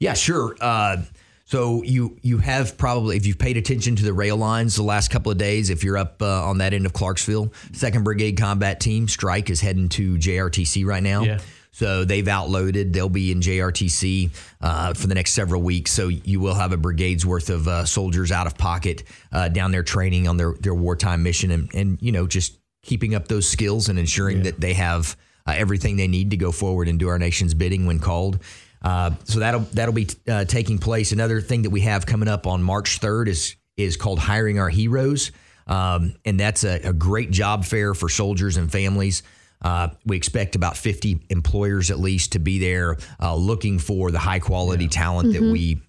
Yeah, 0.00 0.14
sure. 0.14 0.56
Uh, 0.60 1.02
so 1.50 1.82
you 1.82 2.16
you 2.22 2.38
have 2.38 2.78
probably 2.78 3.16
if 3.16 3.26
you've 3.26 3.36
paid 3.36 3.56
attention 3.56 3.96
to 3.96 4.04
the 4.04 4.12
rail 4.12 4.36
lines 4.36 4.76
the 4.76 4.84
last 4.84 5.10
couple 5.10 5.32
of 5.32 5.38
days, 5.38 5.68
if 5.68 5.82
you're 5.82 5.96
up 5.96 6.22
uh, 6.22 6.44
on 6.44 6.58
that 6.58 6.72
end 6.72 6.86
of 6.86 6.92
Clarksville, 6.92 7.52
Second 7.72 8.04
Brigade 8.04 8.38
Combat 8.38 8.78
Team 8.78 9.08
Strike 9.08 9.50
is 9.50 9.60
heading 9.60 9.88
to 9.88 10.14
JRTC 10.14 10.86
right 10.86 11.02
now. 11.02 11.22
Yeah. 11.22 11.40
So 11.72 12.04
they've 12.04 12.28
outloaded. 12.28 12.92
They'll 12.92 13.08
be 13.08 13.32
in 13.32 13.40
JRTC 13.40 14.30
uh, 14.60 14.94
for 14.94 15.08
the 15.08 15.14
next 15.16 15.32
several 15.32 15.60
weeks. 15.60 15.90
So 15.90 16.06
you 16.06 16.38
will 16.38 16.54
have 16.54 16.72
a 16.72 16.76
brigade's 16.76 17.26
worth 17.26 17.50
of 17.50 17.66
uh, 17.66 17.84
soldiers 17.84 18.30
out 18.30 18.46
of 18.46 18.56
pocket 18.56 19.02
uh, 19.32 19.48
down 19.48 19.72
there 19.72 19.82
training 19.82 20.28
on 20.28 20.36
their 20.36 20.52
their 20.52 20.74
wartime 20.74 21.24
mission, 21.24 21.50
and 21.50 21.68
and 21.74 21.98
you 22.00 22.12
know 22.12 22.28
just 22.28 22.58
keeping 22.82 23.16
up 23.16 23.26
those 23.26 23.48
skills 23.48 23.88
and 23.88 23.98
ensuring 23.98 24.36
yeah. 24.36 24.44
that 24.44 24.60
they 24.60 24.74
have 24.74 25.16
uh, 25.48 25.54
everything 25.56 25.96
they 25.96 26.06
need 26.06 26.30
to 26.30 26.36
go 26.36 26.52
forward 26.52 26.86
and 26.86 27.00
do 27.00 27.08
our 27.08 27.18
nation's 27.18 27.54
bidding 27.54 27.86
when 27.86 27.98
called. 27.98 28.38
Uh, 28.82 29.10
so 29.24 29.40
that'll 29.40 29.60
that'll 29.60 29.94
be 29.94 30.08
uh, 30.28 30.44
taking 30.44 30.78
place. 30.78 31.12
Another 31.12 31.40
thing 31.40 31.62
that 31.62 31.70
we 31.70 31.82
have 31.82 32.06
coming 32.06 32.28
up 32.28 32.46
on 32.46 32.62
March 32.62 33.00
3rd 33.00 33.28
is 33.28 33.56
is 33.76 33.96
called 33.96 34.18
hiring 34.18 34.58
our 34.58 34.68
heroes, 34.68 35.32
um, 35.66 36.14
and 36.24 36.38
that's 36.38 36.64
a, 36.64 36.80
a, 36.88 36.92
great 36.92 37.30
job 37.30 37.64
fair 37.64 37.94
for 37.94 38.08
soldiers 38.08 38.56
and 38.56 38.70
families. 38.70 39.22
Uh, 39.62 39.88
we 40.06 40.16
expect 40.16 40.56
about 40.56 40.76
50 40.76 41.20
employers 41.28 41.90
at 41.90 41.98
least 41.98 42.32
to 42.32 42.38
be 42.38 42.58
there, 42.58 42.96
uh, 43.20 43.34
looking 43.34 43.78
for 43.78 44.10
the 44.10 44.18
high 44.18 44.38
quality 44.38 44.84
yeah. 44.84 44.90
talent 44.90 45.28
mm-hmm. 45.28 45.44
that 45.44 45.52
we 45.52 45.80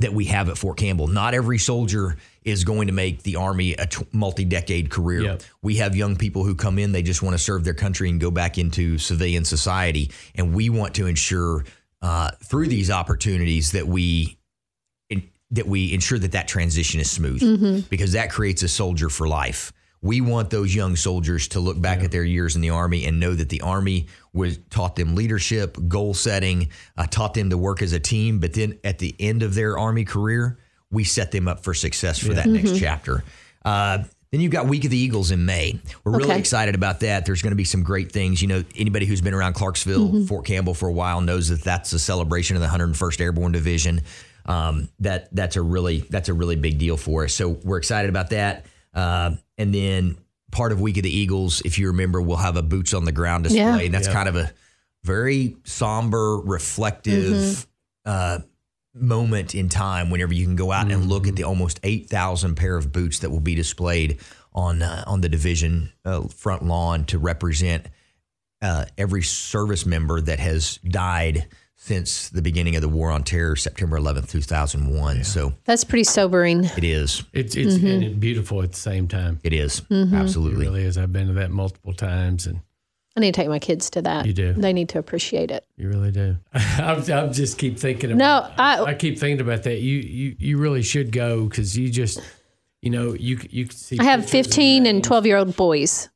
that 0.00 0.12
we 0.12 0.24
have 0.26 0.48
at 0.48 0.58
Fort 0.58 0.78
Campbell. 0.78 1.06
Not 1.06 1.34
every 1.34 1.58
soldier 1.58 2.16
is 2.42 2.64
going 2.64 2.86
to 2.86 2.92
make 2.92 3.22
the 3.22 3.36
Army 3.36 3.74
a 3.74 3.86
t- 3.86 4.06
multi 4.12 4.44
decade 4.44 4.90
career. 4.90 5.22
Yep. 5.22 5.42
We 5.62 5.76
have 5.76 5.94
young 5.94 6.16
people 6.16 6.42
who 6.42 6.54
come 6.54 6.78
in, 6.78 6.92
they 6.92 7.02
just 7.02 7.22
want 7.22 7.34
to 7.34 7.38
serve 7.38 7.64
their 7.64 7.74
country 7.74 8.08
and 8.08 8.20
go 8.20 8.30
back 8.30 8.58
into 8.58 8.98
civilian 8.98 9.44
society. 9.44 10.10
And 10.34 10.54
we 10.54 10.70
want 10.70 10.94
to 10.94 11.06
ensure 11.06 11.64
uh, 12.02 12.30
through 12.42 12.68
these 12.68 12.90
opportunities 12.90 13.72
that 13.72 13.86
we 13.86 14.38
that 15.52 15.66
we 15.66 15.92
ensure 15.92 16.18
that 16.18 16.32
that 16.32 16.48
transition 16.48 17.00
is 17.00 17.10
smooth 17.10 17.40
mm-hmm. 17.40 17.80
because 17.90 18.12
that 18.12 18.30
creates 18.30 18.62
a 18.62 18.68
soldier 18.68 19.08
for 19.08 19.26
life. 19.26 19.72
We 20.02 20.20
want 20.20 20.48
those 20.48 20.74
young 20.74 20.96
soldiers 20.96 21.48
to 21.48 21.60
look 21.60 21.80
back 21.80 21.98
yeah. 21.98 22.04
at 22.04 22.12
their 22.12 22.24
years 22.24 22.56
in 22.56 22.62
the 22.62 22.70
Army 22.70 23.04
and 23.04 23.20
know 23.20 23.34
that 23.34 23.50
the 23.50 23.60
Army 23.60 24.06
was 24.32 24.58
taught 24.70 24.96
them 24.96 25.14
leadership, 25.14 25.76
goal 25.88 26.14
setting, 26.14 26.70
uh, 26.96 27.06
taught 27.06 27.34
them 27.34 27.50
to 27.50 27.58
work 27.58 27.82
as 27.82 27.92
a 27.92 28.00
team. 28.00 28.38
But 28.38 28.54
then 28.54 28.78
at 28.82 28.98
the 28.98 29.14
end 29.18 29.42
of 29.42 29.54
their 29.54 29.76
Army 29.78 30.04
career, 30.04 30.58
we 30.90 31.04
set 31.04 31.32
them 31.32 31.48
up 31.48 31.64
for 31.64 31.74
success 31.74 32.18
for 32.18 32.28
yeah. 32.28 32.34
that 32.34 32.46
mm-hmm. 32.46 32.64
next 32.64 32.78
chapter. 32.78 33.24
Uh, 33.62 34.04
then 34.32 34.40
you've 34.40 34.52
got 34.52 34.66
Week 34.66 34.84
of 34.84 34.90
the 34.90 34.98
Eagles 34.98 35.32
in 35.32 35.44
May. 35.44 35.80
We're 36.04 36.12
really 36.12 36.30
okay. 36.30 36.38
excited 36.38 36.74
about 36.76 37.00
that. 37.00 37.26
There's 37.26 37.42
going 37.42 37.50
to 37.50 37.56
be 37.56 37.64
some 37.64 37.82
great 37.82 38.12
things. 38.12 38.40
You 38.40 38.48
know, 38.48 38.64
anybody 38.76 39.06
who's 39.06 39.20
been 39.20 39.34
around 39.34 39.54
Clarksville, 39.54 40.08
mm-hmm. 40.08 40.24
Fort 40.26 40.46
Campbell 40.46 40.74
for 40.74 40.88
a 40.88 40.92
while 40.92 41.20
knows 41.20 41.48
that 41.48 41.62
that's 41.62 41.92
a 41.92 41.98
celebration 41.98 42.56
of 42.56 42.62
the 42.62 42.68
101st 42.68 43.20
Airborne 43.20 43.52
Division. 43.52 44.02
Um, 44.46 44.88
that 45.00 45.34
that's 45.34 45.56
a 45.56 45.62
really 45.62 45.98
that's 46.10 46.28
a 46.28 46.34
really 46.34 46.56
big 46.56 46.78
deal 46.78 46.96
for 46.96 47.24
us. 47.24 47.34
So 47.34 47.48
we're 47.48 47.78
excited 47.78 48.08
about 48.08 48.30
that. 48.30 48.66
Uh, 48.94 49.32
and 49.58 49.74
then 49.74 50.16
part 50.50 50.72
of 50.72 50.80
Week 50.80 50.96
of 50.96 51.02
the 51.02 51.14
Eagles, 51.16 51.60
if 51.64 51.78
you 51.78 51.88
remember, 51.88 52.22
we'll 52.22 52.36
have 52.36 52.56
a 52.56 52.62
boots 52.62 52.94
on 52.94 53.04
the 53.04 53.12
ground 53.12 53.44
display, 53.44 53.60
yeah. 53.60 53.78
and 53.78 53.92
that's 53.92 54.06
yeah. 54.06 54.12
kind 54.12 54.28
of 54.28 54.36
a 54.36 54.52
very 55.04 55.56
somber, 55.64 56.38
reflective. 56.38 57.34
Mm-hmm. 57.34 57.70
Uh, 58.06 58.38
moment 59.00 59.54
in 59.54 59.68
time 59.68 60.10
whenever 60.10 60.34
you 60.34 60.44
can 60.44 60.56
go 60.56 60.72
out 60.72 60.86
mm-hmm. 60.86 61.00
and 61.00 61.08
look 61.08 61.26
at 61.26 61.36
the 61.36 61.44
almost 61.44 61.80
8,000 61.82 62.54
pair 62.54 62.76
of 62.76 62.92
boots 62.92 63.20
that 63.20 63.30
will 63.30 63.40
be 63.40 63.54
displayed 63.54 64.20
on 64.52 64.82
uh, 64.82 65.04
on 65.06 65.20
the 65.20 65.28
division 65.28 65.92
uh, 66.04 66.22
front 66.22 66.64
lawn 66.64 67.04
to 67.04 67.18
represent 67.18 67.86
uh, 68.62 68.84
every 68.98 69.22
service 69.22 69.86
member 69.86 70.20
that 70.20 70.38
has 70.38 70.78
died 70.78 71.46
since 71.76 72.28
the 72.28 72.42
beginning 72.42 72.76
of 72.76 72.82
the 72.82 72.88
war 72.88 73.10
on 73.10 73.24
terror, 73.24 73.56
September 73.56 73.98
11th, 73.98 74.30
2001. 74.30 75.16
Yeah. 75.16 75.22
So 75.22 75.54
that's 75.64 75.82
pretty 75.82 76.04
sobering. 76.04 76.64
It 76.64 76.84
is. 76.84 77.24
It's 77.32 77.56
it's 77.56 77.76
mm-hmm. 77.76 78.18
beautiful 78.18 78.62
at 78.62 78.72
the 78.72 78.78
same 78.78 79.08
time. 79.08 79.40
It 79.42 79.54
is. 79.54 79.80
Mm-hmm. 79.82 80.14
absolutely. 80.14 80.66
It 80.66 80.68
really 80.68 80.84
is. 80.84 80.98
I've 80.98 81.12
been 81.12 81.28
to 81.28 81.32
that 81.34 81.50
multiple 81.50 81.94
times 81.94 82.46
and 82.46 82.60
I 83.16 83.20
need 83.20 83.34
to 83.34 83.40
take 83.40 83.48
my 83.48 83.58
kids 83.58 83.90
to 83.90 84.02
that. 84.02 84.26
You 84.26 84.32
do. 84.32 84.52
They 84.52 84.72
need 84.72 84.88
to 84.90 84.98
appreciate 84.98 85.50
it. 85.50 85.66
You 85.76 85.88
really 85.88 86.12
do. 86.12 86.36
I, 86.54 86.92
I 86.92 87.26
just 87.28 87.58
keep 87.58 87.78
thinking. 87.78 88.12
About, 88.12 88.18
no, 88.18 88.62
I, 88.62 88.84
I 88.84 88.94
keep 88.94 89.18
thinking 89.18 89.40
about 89.40 89.64
that. 89.64 89.80
You 89.80 89.98
you 89.98 90.36
you 90.38 90.58
really 90.58 90.82
should 90.82 91.10
go 91.10 91.44
because 91.44 91.76
you 91.76 91.90
just 91.90 92.20
you 92.82 92.90
know 92.90 93.14
you 93.14 93.40
you 93.50 93.66
can 93.66 93.76
see. 93.76 93.98
I 93.98 94.04
have 94.04 94.28
fifteen 94.28 94.86
and 94.86 95.02
twelve 95.02 95.26
year 95.26 95.38
old 95.38 95.56
boys. 95.56 96.08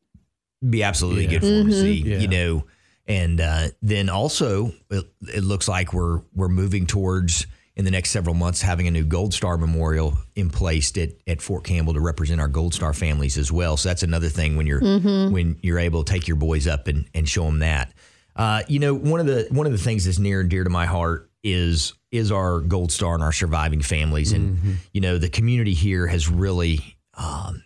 Be 0.68 0.82
absolutely 0.82 1.24
yeah. 1.24 1.30
good 1.30 1.40
for 1.40 1.46
mm-hmm. 1.46 1.58
them 1.58 1.68
to 1.68 1.80
see. 1.80 1.94
Yeah. 1.94 2.18
You 2.18 2.28
know, 2.28 2.64
and 3.06 3.40
uh, 3.40 3.68
then 3.82 4.08
also 4.08 4.72
it, 4.90 5.04
it 5.22 5.42
looks 5.42 5.66
like 5.66 5.92
we're 5.92 6.22
we're 6.34 6.48
moving 6.48 6.86
towards 6.86 7.46
in 7.76 7.84
the 7.84 7.90
next 7.90 8.10
several 8.10 8.34
months 8.34 8.62
having 8.62 8.86
a 8.86 8.90
new 8.90 9.04
Gold 9.04 9.34
Star 9.34 9.58
Memorial 9.58 10.16
in 10.36 10.48
place 10.48 10.96
at, 10.96 11.10
at 11.26 11.42
Fort 11.42 11.64
Campbell 11.64 11.94
to 11.94 12.00
represent 12.00 12.40
our 12.40 12.48
Gold 12.48 12.72
Star 12.74 12.92
families 12.92 13.36
as 13.36 13.50
well. 13.50 13.76
So 13.76 13.88
that's 13.88 14.02
another 14.02 14.28
thing 14.28 14.56
when 14.56 14.66
you're 14.66 14.80
mm-hmm. 14.80 15.32
when 15.32 15.58
you're 15.62 15.78
able 15.78 16.04
to 16.04 16.12
take 16.12 16.28
your 16.28 16.36
boys 16.36 16.66
up 16.66 16.86
and, 16.86 17.08
and 17.14 17.28
show 17.28 17.44
them 17.44 17.58
that. 17.60 17.92
Uh, 18.36 18.62
you 18.68 18.78
know, 18.78 18.94
one 18.94 19.20
of 19.20 19.26
the 19.26 19.48
one 19.50 19.66
of 19.66 19.72
the 19.72 19.78
things 19.78 20.04
that's 20.04 20.18
near 20.18 20.40
and 20.40 20.50
dear 20.50 20.64
to 20.64 20.70
my 20.70 20.86
heart 20.86 21.30
is 21.42 21.94
is 22.12 22.30
our 22.30 22.60
Gold 22.60 22.92
Star 22.92 23.14
and 23.14 23.22
our 23.22 23.32
surviving 23.32 23.82
families, 23.82 24.32
and 24.32 24.56
mm-hmm. 24.56 24.72
you 24.92 25.00
know, 25.00 25.18
the 25.18 25.28
community 25.28 25.74
here 25.74 26.06
has 26.06 26.28
really 26.28 26.96
um, 27.14 27.64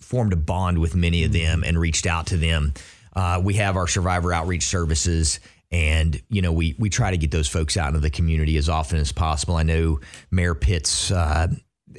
formed 0.00 0.32
a 0.32 0.36
bond 0.36 0.78
with 0.78 0.94
many 0.94 1.24
of 1.24 1.32
them 1.32 1.62
and 1.64 1.78
reached 1.78 2.06
out 2.06 2.28
to 2.28 2.36
them. 2.36 2.72
Uh, 3.14 3.40
we 3.42 3.54
have 3.54 3.76
our 3.76 3.86
survivor 3.86 4.32
outreach 4.32 4.64
services 4.64 5.40
and 5.70 6.20
you 6.28 6.42
know 6.42 6.52
we 6.52 6.74
we 6.78 6.90
try 6.90 7.10
to 7.10 7.16
get 7.16 7.30
those 7.30 7.48
folks 7.48 7.76
out 7.76 7.88
into 7.88 8.00
the 8.00 8.10
community 8.10 8.56
as 8.56 8.68
often 8.68 8.98
as 8.98 9.12
possible. 9.12 9.56
I 9.56 9.62
know 9.62 10.00
Mayor 10.30 10.54
Pitts 10.54 11.10
uh, 11.10 11.48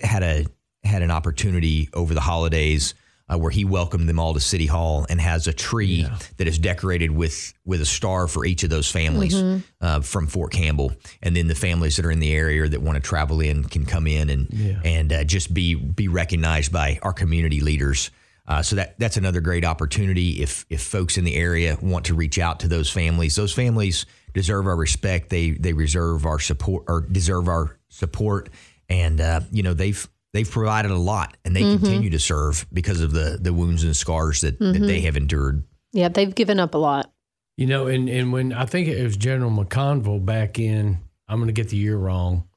had 0.01 0.23
a 0.23 0.45
had 0.83 1.01
an 1.01 1.11
opportunity 1.11 1.89
over 1.93 2.13
the 2.13 2.21
holidays 2.21 2.93
uh, 3.31 3.37
where 3.37 3.51
he 3.51 3.63
welcomed 3.63 4.09
them 4.09 4.19
all 4.19 4.33
to 4.33 4.39
City 4.39 4.65
Hall 4.65 5.05
and 5.09 5.21
has 5.21 5.47
a 5.47 5.53
tree 5.53 6.03
yeah. 6.03 6.17
that 6.37 6.47
is 6.47 6.57
decorated 6.57 7.11
with 7.11 7.53
with 7.65 7.81
a 7.81 7.85
star 7.85 8.27
for 8.27 8.45
each 8.45 8.63
of 8.63 8.69
those 8.69 8.89
families 8.89 9.35
mm-hmm. 9.35 9.59
uh, 9.81 10.01
from 10.01 10.27
Fort 10.27 10.51
Campbell, 10.51 10.91
and 11.21 11.35
then 11.35 11.47
the 11.47 11.55
families 11.55 11.95
that 11.97 12.05
are 12.05 12.11
in 12.11 12.19
the 12.19 12.33
area 12.33 12.67
that 12.67 12.81
want 12.81 12.95
to 12.95 13.01
travel 13.01 13.39
in 13.41 13.63
can 13.63 13.85
come 13.85 14.07
in 14.07 14.29
and 14.29 14.47
yeah. 14.51 14.79
and 14.83 15.13
uh, 15.13 15.23
just 15.23 15.53
be 15.53 15.75
be 15.75 16.07
recognized 16.07 16.71
by 16.71 16.99
our 17.03 17.13
community 17.13 17.59
leaders. 17.59 18.09
Uh, 18.49 18.63
so 18.63 18.75
that 18.75 18.97
that's 18.97 19.15
another 19.15 19.41
great 19.41 19.63
opportunity 19.63 20.41
if 20.41 20.65
if 20.71 20.81
folks 20.81 21.17
in 21.17 21.23
the 21.23 21.35
area 21.35 21.77
want 21.81 22.05
to 22.05 22.15
reach 22.15 22.39
out 22.39 22.59
to 22.59 22.67
those 22.67 22.89
families. 22.89 23.35
Those 23.35 23.53
families 23.53 24.07
deserve 24.33 24.65
our 24.65 24.75
respect. 24.75 25.29
They 25.29 25.51
they 25.51 25.73
reserve 25.73 26.25
our 26.25 26.39
support 26.39 26.85
or 26.87 27.01
deserve 27.01 27.47
our 27.47 27.77
support, 27.89 28.49
and 28.89 29.21
uh, 29.21 29.41
you 29.51 29.61
know 29.61 29.75
they've 29.75 30.09
they've 30.33 30.49
provided 30.49 30.89
a 30.89 30.97
lot, 30.97 31.37
and 31.45 31.55
they 31.55 31.61
mm-hmm. 31.61 31.83
continue 31.83 32.09
to 32.09 32.19
serve 32.19 32.65
because 32.73 33.01
of 33.01 33.11
the 33.11 33.37
the 33.39 33.53
wounds 33.53 33.83
and 33.83 33.95
scars 33.95 34.41
that, 34.41 34.59
mm-hmm. 34.59 34.81
that 34.81 34.87
they 34.87 35.01
have 35.01 35.15
endured. 35.15 35.63
Yeah, 35.91 36.09
they've 36.09 36.33
given 36.33 36.59
up 36.59 36.73
a 36.73 36.79
lot. 36.79 37.13
You 37.55 37.67
know, 37.67 37.85
and 37.85 38.09
and 38.09 38.33
when 38.33 38.51
I 38.51 38.65
think 38.65 38.87
it 38.87 39.03
was 39.03 39.15
General 39.15 39.51
McConville 39.51 40.25
back 40.25 40.57
in, 40.57 40.97
I'm 41.27 41.37
going 41.37 41.47
to 41.47 41.53
get 41.53 41.69
the 41.69 41.77
year 41.77 41.97
wrong, 41.97 42.47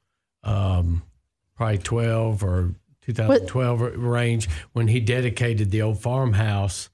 um, 0.42 1.02
probably 1.55 1.78
12 1.78 2.42
or 2.42 2.74
2012 3.03 3.81
what? 3.81 3.99
range 3.99 4.49
when 4.73 4.88
he 4.88 5.01
dedicated 5.01 5.71
the 5.71 5.83
old 5.83 6.01
farmhouse 6.01 6.88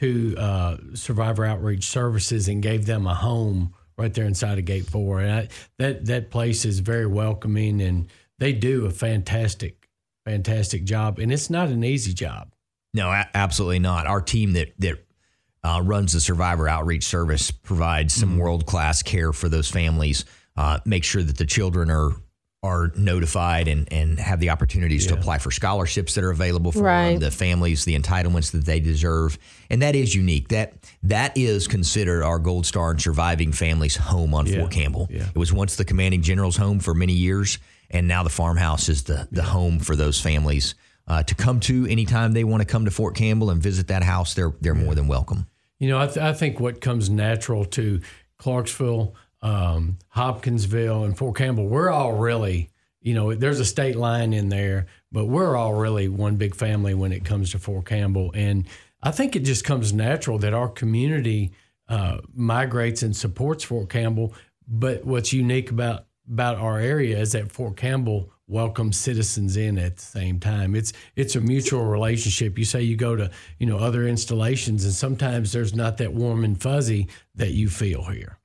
to 0.00 0.34
uh, 0.38 0.76
survivor 0.94 1.44
outreach 1.44 1.84
services 1.84 2.48
and 2.48 2.62
gave 2.62 2.86
them 2.86 3.06
a 3.06 3.14
home 3.14 3.74
right 3.98 4.14
there 4.14 4.24
inside 4.24 4.58
of 4.58 4.64
Gate 4.64 4.86
Four, 4.86 5.20
and 5.20 5.30
I, 5.30 5.48
that 5.78 6.06
that 6.06 6.30
place 6.30 6.64
is 6.64 6.80
very 6.80 7.06
welcoming, 7.06 7.82
and 7.82 8.08
they 8.38 8.52
do 8.52 8.86
a 8.86 8.90
fantastic, 8.90 9.88
fantastic 10.24 10.84
job, 10.84 11.18
and 11.18 11.30
it's 11.30 11.50
not 11.50 11.68
an 11.68 11.84
easy 11.84 12.14
job. 12.14 12.54
No, 12.94 13.10
a- 13.10 13.28
absolutely 13.34 13.78
not. 13.78 14.06
Our 14.06 14.22
team 14.22 14.54
that 14.54 14.72
that 14.78 15.06
uh, 15.62 15.82
runs 15.84 16.14
the 16.14 16.20
Survivor 16.20 16.66
Outreach 16.66 17.04
Service 17.04 17.50
provides 17.50 18.14
some 18.14 18.38
world 18.38 18.64
class 18.64 19.02
care 19.02 19.32
for 19.32 19.48
those 19.48 19.70
families. 19.70 20.24
Uh, 20.56 20.78
make 20.86 21.04
sure 21.04 21.22
that 21.22 21.36
the 21.36 21.46
children 21.46 21.90
are 21.90 22.12
are 22.62 22.92
notified 22.94 23.68
and 23.68 23.90
and 23.90 24.18
have 24.18 24.38
the 24.38 24.50
opportunities 24.50 25.06
to 25.06 25.14
apply 25.14 25.38
for 25.38 25.50
scholarships 25.50 26.14
that 26.14 26.24
are 26.24 26.30
available 26.30 26.72
for 26.72 26.82
Right. 26.82 27.12
them, 27.12 27.20
the 27.20 27.30
families, 27.30 27.84
the 27.86 27.98
entitlements 27.98 28.50
that 28.52 28.66
they 28.66 28.80
deserve, 28.80 29.38
and 29.70 29.80
that 29.80 29.94
is 29.96 30.14
unique. 30.14 30.48
That 30.48 30.74
that 31.04 31.36
is 31.36 31.66
considered 31.66 32.22
our 32.22 32.38
Gold 32.38 32.66
Star 32.66 32.90
and 32.90 33.00
Surviving 33.00 33.52
Families 33.52 33.96
home 33.96 34.34
on 34.34 34.46
Fort 34.46 34.70
Campbell. 34.70 35.08
Yeah. 35.10 35.26
It 35.34 35.38
was 35.38 35.52
once 35.52 35.76
the 35.76 35.86
Commanding 35.86 36.20
General's 36.20 36.56
home 36.58 36.80
for 36.80 36.92
many 36.94 37.14
years, 37.14 37.58
and 37.90 38.06
now 38.06 38.22
the 38.22 38.30
farmhouse 38.30 38.90
is 38.90 39.04
the 39.04 39.26
the 39.32 39.42
home 39.42 39.78
for 39.78 39.96
those 39.96 40.20
families. 40.20 40.74
Uh, 41.08 41.22
to 41.24 41.34
come 41.34 41.58
to 41.60 41.86
anytime 41.86 42.32
they 42.32 42.44
want 42.44 42.60
to 42.60 42.66
come 42.66 42.84
to 42.84 42.90
Fort 42.90 43.16
Campbell 43.16 43.50
and 43.50 43.60
visit 43.62 43.88
that 43.88 44.02
house, 44.02 44.34
they're 44.34 44.52
they're 44.60 44.74
more 44.74 44.94
than 44.94 45.08
welcome. 45.08 45.46
You 45.78 45.88
know, 45.88 45.98
I, 45.98 46.06
th- 46.06 46.18
I 46.18 46.34
think 46.34 46.60
what 46.60 46.82
comes 46.82 47.08
natural 47.08 47.64
to 47.64 48.02
Clarksville, 48.36 49.14
um, 49.42 49.98
Hopkinsville, 50.08 51.04
and 51.04 51.16
Fort 51.16 51.36
Campbell, 51.36 51.66
we're 51.66 51.90
all 51.90 52.12
really, 52.12 52.70
you 53.00 53.14
know, 53.14 53.34
there's 53.34 53.60
a 53.60 53.64
state 53.64 53.96
line 53.96 54.32
in 54.32 54.48
there, 54.48 54.86
but 55.10 55.26
we're 55.26 55.56
all 55.56 55.74
really 55.74 56.08
one 56.08 56.36
big 56.36 56.54
family 56.54 56.94
when 56.94 57.12
it 57.12 57.24
comes 57.24 57.52
to 57.52 57.58
Fort 57.58 57.86
Campbell. 57.86 58.30
And 58.34 58.66
I 59.02 59.10
think 59.10 59.36
it 59.36 59.40
just 59.40 59.64
comes 59.64 59.92
natural 59.92 60.38
that 60.38 60.52
our 60.52 60.68
community 60.68 61.52
uh, 61.88 62.18
migrates 62.34 63.02
and 63.02 63.16
supports 63.16 63.64
Fort 63.64 63.88
Campbell. 63.88 64.34
But 64.68 65.04
what's 65.04 65.32
unique 65.32 65.70
about 65.70 66.06
about 66.30 66.58
our 66.58 66.78
area 66.78 67.18
is 67.18 67.32
that 67.32 67.50
Fort 67.50 67.76
Campbell 67.76 68.30
welcomes 68.46 68.96
citizens 68.96 69.56
in 69.56 69.78
at 69.78 69.96
the 69.96 70.02
same 70.02 70.38
time. 70.38 70.74
It's 70.74 70.92
it's 71.16 71.36
a 71.36 71.40
mutual 71.40 71.84
relationship. 71.84 72.58
You 72.58 72.64
say 72.64 72.82
you 72.82 72.96
go 72.96 73.16
to 73.16 73.30
you 73.58 73.66
know 73.66 73.78
other 73.78 74.06
installations, 74.06 74.84
and 74.84 74.92
sometimes 74.92 75.52
there's 75.52 75.74
not 75.74 75.98
that 75.98 76.12
warm 76.12 76.44
and 76.44 76.60
fuzzy 76.60 77.08
that 77.34 77.52
you 77.52 77.68
feel 77.68 78.04
here. 78.04 78.39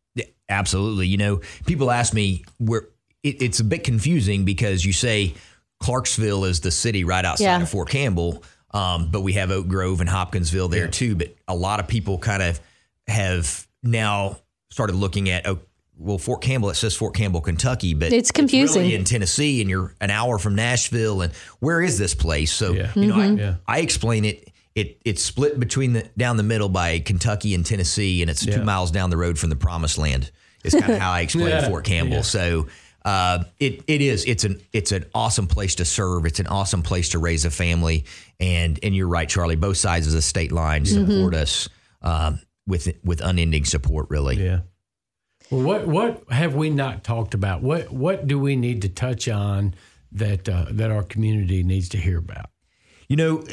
Yeah, 0.49 0.60
absolutely. 0.60 1.08
You 1.08 1.17
know, 1.17 1.41
people 1.65 1.91
ask 1.91 2.13
me 2.13 2.43
where 2.58 2.88
it, 3.23 3.41
it's 3.41 3.60
a 3.60 3.63
bit 3.63 3.84
confusing 3.84 4.45
because 4.45 4.84
you 4.86 4.93
say 4.93 5.34
Clarksville 5.79 6.45
is 6.45 6.62
the 6.62 6.71
city 6.71 7.03
right 7.03 7.25
outside 7.25 7.43
Yeah. 7.45 7.62
of 7.62 7.69
Fort 7.69 7.89
Campbell, 7.89 8.43
um, 8.71 9.10
but 9.12 9.21
we 9.21 9.34
have 9.34 9.51
Oak 9.51 9.67
Grove 9.67 10.01
and 10.01 10.10
Hopkinsville 10.10 10.67
there 10.69 10.88
too. 10.88 11.15
But 11.15 11.36
a 11.47 11.55
lot 11.55 11.79
of 11.79 11.88
people 11.88 12.17
kind 12.17 12.41
of 12.43 12.60
have 13.08 13.67
now 13.84 14.38
started 14.71 14.95
looking 14.95 15.29
at 15.29 15.47
oh, 15.47 15.60
well, 15.97 16.17
Fort 16.17 16.41
Campbell. 16.41 16.69
It 16.69 16.75
says 16.75 16.93
Fort 16.95 17.15
Campbell, 17.15 17.39
Kentucky, 17.39 17.93
but 17.93 18.12
It's 18.12 18.31
confusing. 18.31 18.81
really 18.81 18.95
in 18.95 19.05
Tennessee, 19.05 19.62
and 19.62 19.69
you're 19.69 19.95
an 20.01 20.10
hour 20.10 20.38
from 20.38 20.55
Nashville. 20.55 21.21
And 21.21 21.31
where 21.60 21.81
is 21.81 21.97
this 21.97 22.13
place? 22.13 22.51
So 22.51 22.73
Yeah. 22.73 22.91
you 22.95 23.08
know, 23.08 23.15
I, 23.19 23.27
Yeah. 23.27 23.55
I 23.67 23.79
explain 23.79 24.25
it. 24.25 24.49
It 24.75 25.01
it's 25.05 25.23
split 25.23 25.59
between 25.59 25.93
the 25.93 26.03
down 26.17 26.35
the 26.38 26.43
middle 26.43 26.69
by 26.69 26.99
Kentucky 26.99 27.55
and 27.55 27.65
Tennessee, 27.65 28.21
and 28.21 28.29
it's 28.29 28.45
Yeah. 28.45 28.57
two 28.57 28.63
miles 28.63 28.91
down 28.91 29.09
the 29.09 29.17
road 29.17 29.39
from 29.39 29.49
the 29.49 29.55
Promised 29.55 29.97
Land. 29.97 30.31
Is 30.65 30.73
kind 30.73 30.91
of 30.93 30.99
how 31.01 31.11
I 31.11 31.21
explain 31.21 31.47
Yeah. 31.47 31.67
Fort 31.67 31.85
Campbell. 31.85 32.17
Yeah. 32.17 32.21
So 32.23 32.67
uh, 33.05 33.43
it 33.59 33.83
it 33.88 34.01
is 34.01 34.25
it's 34.25 34.43
an 34.43 34.61
it's 34.73 34.91
an 34.91 35.05
awesome 35.13 35.47
place 35.47 35.75
to 35.75 35.85
serve. 35.85 36.25
It's 36.25 36.39
an 36.41 36.47
awesome 36.47 36.81
place 36.81 37.09
to 37.09 37.19
raise 37.19 37.45
a 37.45 37.51
family. 37.51 38.03
And 38.39 38.77
and 38.83 38.93
you're 38.95 39.07
right, 39.07 39.29
Charlie. 39.29 39.55
Both 39.55 39.77
sides 39.77 40.07
of 40.07 40.13
the 40.13 40.21
state 40.21 40.51
line 40.51 40.85
support 40.85 41.35
us 41.35 41.69
um, 42.01 42.39
with 42.67 42.89
with 43.03 43.21
unending 43.21 43.63
support. 43.63 44.07
Really. 44.09 44.43
Yeah. 44.43 44.59
Well, 45.51 45.61
what 45.61 45.88
what 45.88 46.23
have 46.31 46.55
we 46.55 46.69
not 46.69 47.03
talked 47.05 47.33
about? 47.33 47.61
What 47.61 47.93
what 47.93 48.27
do 48.27 48.38
we 48.39 48.55
need 48.57 48.81
to 48.81 48.89
touch 48.89 49.29
on 49.29 49.75
that 50.11 50.49
uh, 50.49 50.65
that 50.71 50.91
our 50.91 51.03
community 51.03 51.63
needs 51.63 51.88
to 51.89 51.97
hear 51.97 52.17
about? 52.17 52.47
You 53.07 53.15
know, 53.17 53.43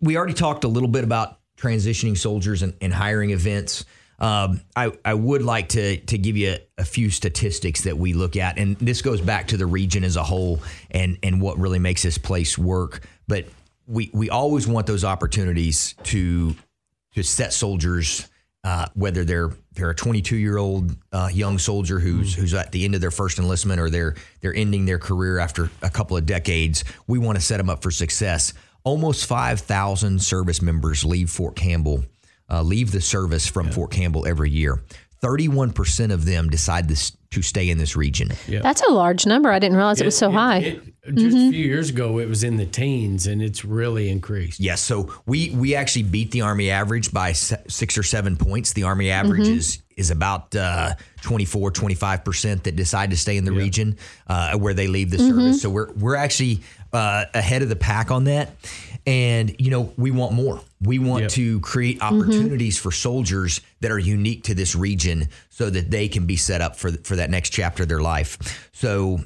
we 0.00 0.16
already 0.16 0.34
talked 0.34 0.64
a 0.64 0.68
little 0.68 0.88
bit 0.88 1.04
about 1.04 1.38
transitioning 1.56 2.16
soldiers 2.16 2.62
and, 2.62 2.74
and 2.80 2.92
hiring 2.92 3.30
events. 3.30 3.84
Um, 4.18 4.60
I, 4.76 4.92
I 5.04 5.14
would 5.14 5.42
like 5.42 5.70
to 5.70 5.96
to 5.96 6.18
give 6.18 6.36
you 6.36 6.50
a, 6.50 6.82
a 6.82 6.84
few 6.84 7.08
statistics 7.10 7.82
that 7.82 7.96
we 7.96 8.12
look 8.12 8.36
at, 8.36 8.58
and 8.58 8.76
this 8.76 9.00
goes 9.00 9.20
back 9.20 9.48
to 9.48 9.56
the 9.56 9.66
region 9.66 10.04
as 10.04 10.16
a 10.16 10.22
whole 10.22 10.60
and 10.90 11.18
and 11.22 11.40
what 11.40 11.58
really 11.58 11.78
makes 11.78 12.02
this 12.02 12.18
place 12.18 12.58
work. 12.58 13.02
But 13.26 13.46
we 13.86 14.10
we 14.12 14.28
always 14.28 14.66
want 14.66 14.86
those 14.86 15.04
opportunities 15.04 15.94
to 16.04 16.54
to 17.14 17.22
set 17.22 17.54
soldiers, 17.54 18.28
uh, 18.62 18.86
whether 18.94 19.24
they're 19.24 19.52
they're 19.72 19.90
a 19.90 19.94
22 19.94 20.36
year 20.36 20.58
old 20.58 20.94
uh, 21.12 21.30
young 21.32 21.58
soldier 21.58 21.98
who's 21.98 22.34
who's 22.34 22.52
at 22.52 22.72
the 22.72 22.84
end 22.84 22.94
of 22.94 23.00
their 23.00 23.10
first 23.10 23.38
enlistment 23.38 23.80
or 23.80 23.88
they're 23.88 24.16
they're 24.42 24.54
ending 24.54 24.84
their 24.84 24.98
career 24.98 25.38
after 25.38 25.70
a 25.80 25.88
couple 25.88 26.16
of 26.16 26.26
decades. 26.26 26.84
We 27.06 27.18
want 27.18 27.38
to 27.38 27.42
set 27.42 27.56
them 27.56 27.70
up 27.70 27.82
for 27.82 27.90
success. 27.90 28.52
Almost 28.82 29.26
5,000 29.26 30.22
service 30.22 30.62
members 30.62 31.04
leave 31.04 31.30
Fort 31.30 31.54
Campbell, 31.54 32.04
uh, 32.50 32.62
leave 32.62 32.92
the 32.92 33.00
service 33.00 33.46
from 33.46 33.70
Fort 33.70 33.90
Campbell 33.90 34.26
every 34.26 34.50
year. 34.50 34.82
31% 35.22 36.12
of 36.12 36.24
them 36.24 36.48
decide 36.48 36.88
this, 36.88 37.16
to 37.30 37.42
stay 37.42 37.70
in 37.70 37.78
this 37.78 37.96
region. 37.96 38.32
That's 38.48 38.82
a 38.82 38.90
large 38.90 39.24
number. 39.24 39.50
I 39.50 39.58
didn't 39.60 39.76
realize 39.76 40.00
it, 40.00 40.04
was 40.04 40.16
so 40.18 40.30
It- 40.30 40.34
high. 40.34 40.58
it- 40.58 40.82
just 41.14 41.36
a 41.36 41.50
few 41.50 41.64
years 41.64 41.88
ago, 41.90 42.18
it 42.18 42.28
was 42.28 42.44
in 42.44 42.56
the 42.56 42.66
teens, 42.66 43.26
and 43.26 43.40
it's 43.40 43.64
really 43.64 44.10
increased. 44.10 44.60
Yes, 44.60 44.80
so 44.82 45.10
we 45.26 45.50
we 45.50 45.74
actually 45.74 46.02
beat 46.02 46.30
the 46.30 46.42
Army 46.42 46.70
average 46.70 47.10
by 47.10 47.32
six 47.32 47.96
or 47.96 48.02
seven 48.02 48.36
points. 48.36 48.74
The 48.74 48.82
Army 48.82 49.10
average 49.10 49.48
is 49.48 49.78
is 49.96 50.10
about 50.10 50.54
uh, 50.54 50.94
24, 51.22 51.70
25 51.70 52.22
percent 52.24 52.64
that 52.64 52.76
decide 52.76 53.10
to 53.10 53.16
stay 53.16 53.36
in 53.38 53.44
the 53.44 53.52
region 53.52 53.96
uh, 54.28 54.56
where 54.58 54.74
they 54.74 54.88
leave 54.88 55.10
the 55.10 55.18
service. 55.18 55.62
So 55.62 55.70
we're 55.70 55.90
we're 55.92 56.16
actually 56.16 56.60
uh, 56.92 57.24
ahead 57.32 57.62
of 57.62 57.68
the 57.70 57.76
pack 57.76 58.10
on 58.10 58.24
that. 58.24 58.50
And 59.06 59.54
you 59.58 59.70
know 59.70 59.92
we 59.96 60.10
want 60.10 60.34
more. 60.34 60.60
We 60.82 60.98
want 60.98 61.22
Yep. 61.22 61.30
to 61.32 61.60
create 61.60 62.00
opportunities 62.00 62.78
for 62.78 62.90
soldiers 62.90 63.60
that 63.80 63.90
are 63.90 63.98
unique 63.98 64.44
to 64.44 64.54
this 64.54 64.74
region, 64.74 65.28
so 65.50 65.68
that 65.68 65.90
they 65.90 66.08
can 66.08 66.26
be 66.26 66.36
set 66.36 66.60
up 66.60 66.76
for 66.76 66.92
for 67.04 67.16
that 67.16 67.30
next 67.30 67.50
chapter 67.50 67.82
of 67.82 67.88
their 67.88 68.00
life. 68.00 68.68
So 68.72 69.20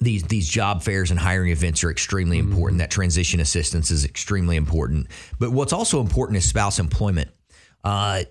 these 0.00 0.22
these 0.24 0.48
job 0.48 0.82
fairs 0.84 1.10
and 1.10 1.18
hiring 1.18 1.50
events 1.50 1.82
are 1.82 1.90
extremely 1.90 2.38
important. 2.38 2.78
That 2.78 2.90
transition 2.92 3.40
assistance 3.40 3.90
is 3.90 4.04
extremely 4.04 4.54
important. 4.56 5.08
But 5.40 5.50
what's 5.50 5.72
also 5.72 6.00
important 6.00 6.36
is 6.38 6.48
spouse 6.48 6.78
employment. 6.78 7.30
Uh, 7.82 8.22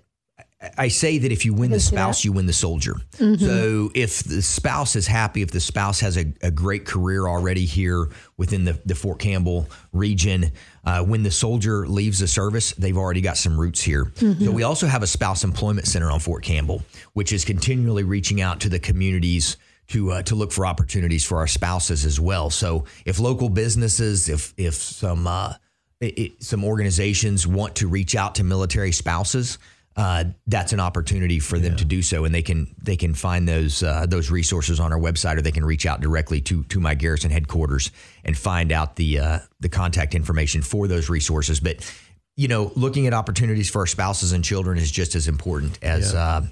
I- 0.78 0.88
say 0.90 1.18
that 1.20 1.32
if 1.32 1.46
you 1.46 1.54
win 1.54 1.72
the 1.72 1.80
spouse, 1.80 2.24
you 2.26 2.32
win 2.32 2.46
the 2.46 2.54
soldier. 2.54 2.96
So 3.18 3.92
if 3.96 4.24
the 4.24 4.42
spouse 4.42 4.96
is 4.96 5.08
happy, 5.08 5.42
if 5.42 5.52
the 5.52 5.60
spouse 5.60 6.00
has 6.02 6.18
a, 6.18 6.26
a 6.42 6.52
great 6.52 6.86
career 6.86 7.28
already 7.28 7.66
here 7.66 8.10
within 8.38 8.66
the, 8.66 8.80
the 8.86 8.96
Fort 8.96 9.20
Campbell 9.20 9.68
region, 9.94 10.52
uh, 10.86 11.04
when 11.04 11.24
the 11.24 11.32
soldier 11.32 11.88
leaves 11.88 12.20
the 12.20 12.28
service, 12.28 12.72
they've 12.74 12.98
already 12.98 13.22
got 13.22 13.38
some 13.38 13.60
roots 13.60 13.82
here. 13.82 14.12
So 14.18 14.52
we 14.52 14.64
also 14.64 14.88
have 14.88 15.04
a 15.04 15.08
spouse 15.08 15.44
employment 15.44 15.88
center 15.88 16.10
on 16.12 16.20
Fort 16.20 16.44
Campbell, 16.44 16.82
which 17.14 17.32
is 17.34 17.44
continually 17.46 18.04
reaching 18.04 18.42
out 18.42 18.60
to 18.62 18.70
the 18.70 18.80
communities 18.80 19.58
to 19.90 20.12
uh, 20.12 20.22
to 20.24 20.36
look 20.36 20.52
for 20.52 20.66
opportunities 20.66 21.24
for 21.24 21.38
our 21.38 21.48
spouses 21.48 22.06
as 22.06 22.20
well. 22.20 22.50
So 22.50 22.86
if 23.06 23.20
local 23.20 23.48
businesses, 23.50 24.28
if 24.30 24.54
if 24.58 24.74
some 24.76 25.28
uh, 25.28 25.54
i 26.02 26.14
i 26.18 26.32
some 26.40 26.64
organizations 26.66 27.48
want 27.48 27.76
to 27.78 27.88
reach 27.88 28.14
out 28.16 28.36
to 28.36 28.44
military 28.44 28.92
spouses, 28.92 29.58
uh, 29.98 30.26
that's 30.46 30.74
an 30.74 30.80
opportunity 30.80 31.40
for 31.40 31.58
them 31.58 31.76
to 31.76 31.84
do 31.84 32.04
so, 32.04 32.24
and 32.24 32.34
they 32.34 32.44
can 32.44 32.74
they 32.80 32.96
can 32.96 33.16
find 33.16 33.48
those 33.48 33.82
uh, 33.82 34.06
those 34.06 34.30
resources 34.30 34.80
on 34.80 34.94
our 34.94 35.00
website, 35.00 35.38
or 35.38 35.42
they 35.42 35.52
can 35.52 35.66
reach 35.66 35.88
out 35.88 36.02
directly 36.02 36.40
to 36.42 36.64
to 36.66 36.80
my 36.80 36.94
garrison 36.94 37.32
headquarters 37.32 37.90
and 38.24 38.38
find 38.38 38.72
out 38.72 38.96
the 38.96 39.20
uh, 39.20 39.40
the 39.60 39.70
contact 39.70 40.14
information 40.14 40.62
for 40.62 40.88
those 40.88 41.10
resources. 41.10 41.60
But 41.60 41.92
you 42.36 42.48
know, 42.48 42.72
looking 42.76 43.08
at 43.08 43.14
opportunities 43.16 43.72
for 43.72 43.80
our 43.80 43.88
spouses 43.88 44.34
and 44.34 44.44
children 44.44 44.78
is 44.78 44.92
just 44.92 45.16
as 45.16 45.28
important 45.28 45.80
as 45.82 46.14
uh, 46.14 46.46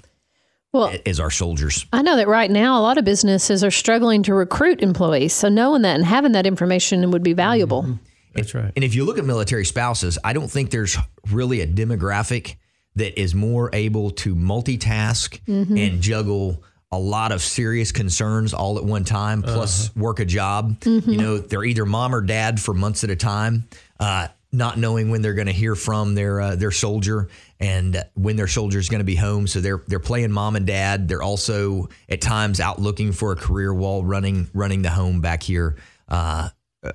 well, 0.72 0.92
as 1.06 1.20
our 1.20 1.30
soldiers. 1.30 1.86
I 1.92 2.02
know 2.02 2.16
that 2.16 2.26
right 2.26 2.50
now 2.50 2.80
a 2.80 2.82
lot 2.82 2.98
of 2.98 3.04
businesses 3.04 3.62
are 3.62 3.70
struggling 3.70 4.24
to 4.24 4.34
recruit 4.34 4.82
employees. 4.82 5.32
So 5.32 5.48
knowing 5.48 5.82
that 5.82 5.94
and 5.94 6.04
having 6.04 6.32
that 6.32 6.46
information 6.48 7.12
would 7.12 7.22
be 7.22 7.32
valuable. 7.32 7.98
That's 8.34 8.56
right. 8.56 8.72
And 8.74 8.84
if 8.84 8.96
you 8.96 9.04
look 9.04 9.18
at 9.18 9.24
military 9.24 9.64
spouses, 9.64 10.18
I 10.24 10.32
don't 10.32 10.50
think 10.50 10.70
there's 10.70 10.98
really 11.30 11.60
a 11.60 11.66
demographic 11.66 12.56
that 12.96 13.20
is 13.20 13.34
more 13.34 13.70
able 13.72 14.10
to 14.10 14.34
multitask 14.34 15.38
and 15.46 16.00
juggle 16.02 16.62
a 16.92 16.98
lot 16.98 17.32
of 17.32 17.42
serious 17.42 17.92
concerns 17.92 18.54
all 18.54 18.78
at 18.78 18.84
one 18.84 19.04
time, 19.04 19.42
plus 19.42 19.94
work 19.96 20.18
a 20.20 20.24
job. 20.24 20.76
You 20.84 21.16
know, 21.18 21.38
they're 21.38 21.64
either 21.64 21.84
mom 21.84 22.14
or 22.14 22.20
dad 22.20 22.60
for 22.60 22.72
months 22.74 23.04
at 23.04 23.10
a 23.10 23.16
time, 23.16 23.68
uh, 24.00 24.28
not 24.52 24.78
knowing 24.78 25.10
when 25.10 25.20
they're 25.20 25.34
going 25.34 25.48
to 25.48 25.52
hear 25.52 25.74
from 25.74 26.14
their 26.14 26.40
uh, 26.40 26.56
their 26.56 26.70
soldier 26.70 27.28
and 27.60 28.02
when 28.14 28.36
their 28.36 28.46
soldier 28.46 28.78
is 28.78 28.88
going 28.88 29.00
to 29.00 29.04
be 29.04 29.16
home. 29.16 29.46
So 29.46 29.60
they're 29.60 29.82
they're 29.88 29.98
playing 30.00 30.30
mom 30.30 30.56
and 30.56 30.66
dad. 30.66 31.08
They're 31.08 31.22
also 31.22 31.88
at 32.08 32.20
times 32.20 32.60
out 32.60 32.80
looking 32.80 33.12
for 33.12 33.32
a 33.32 33.36
career 33.36 33.74
while 33.74 34.04
running 34.04 34.48
running 34.54 34.82
the 34.82 34.90
home 34.90 35.20
back 35.20 35.42
here 35.42 35.76
uh, 36.08 36.50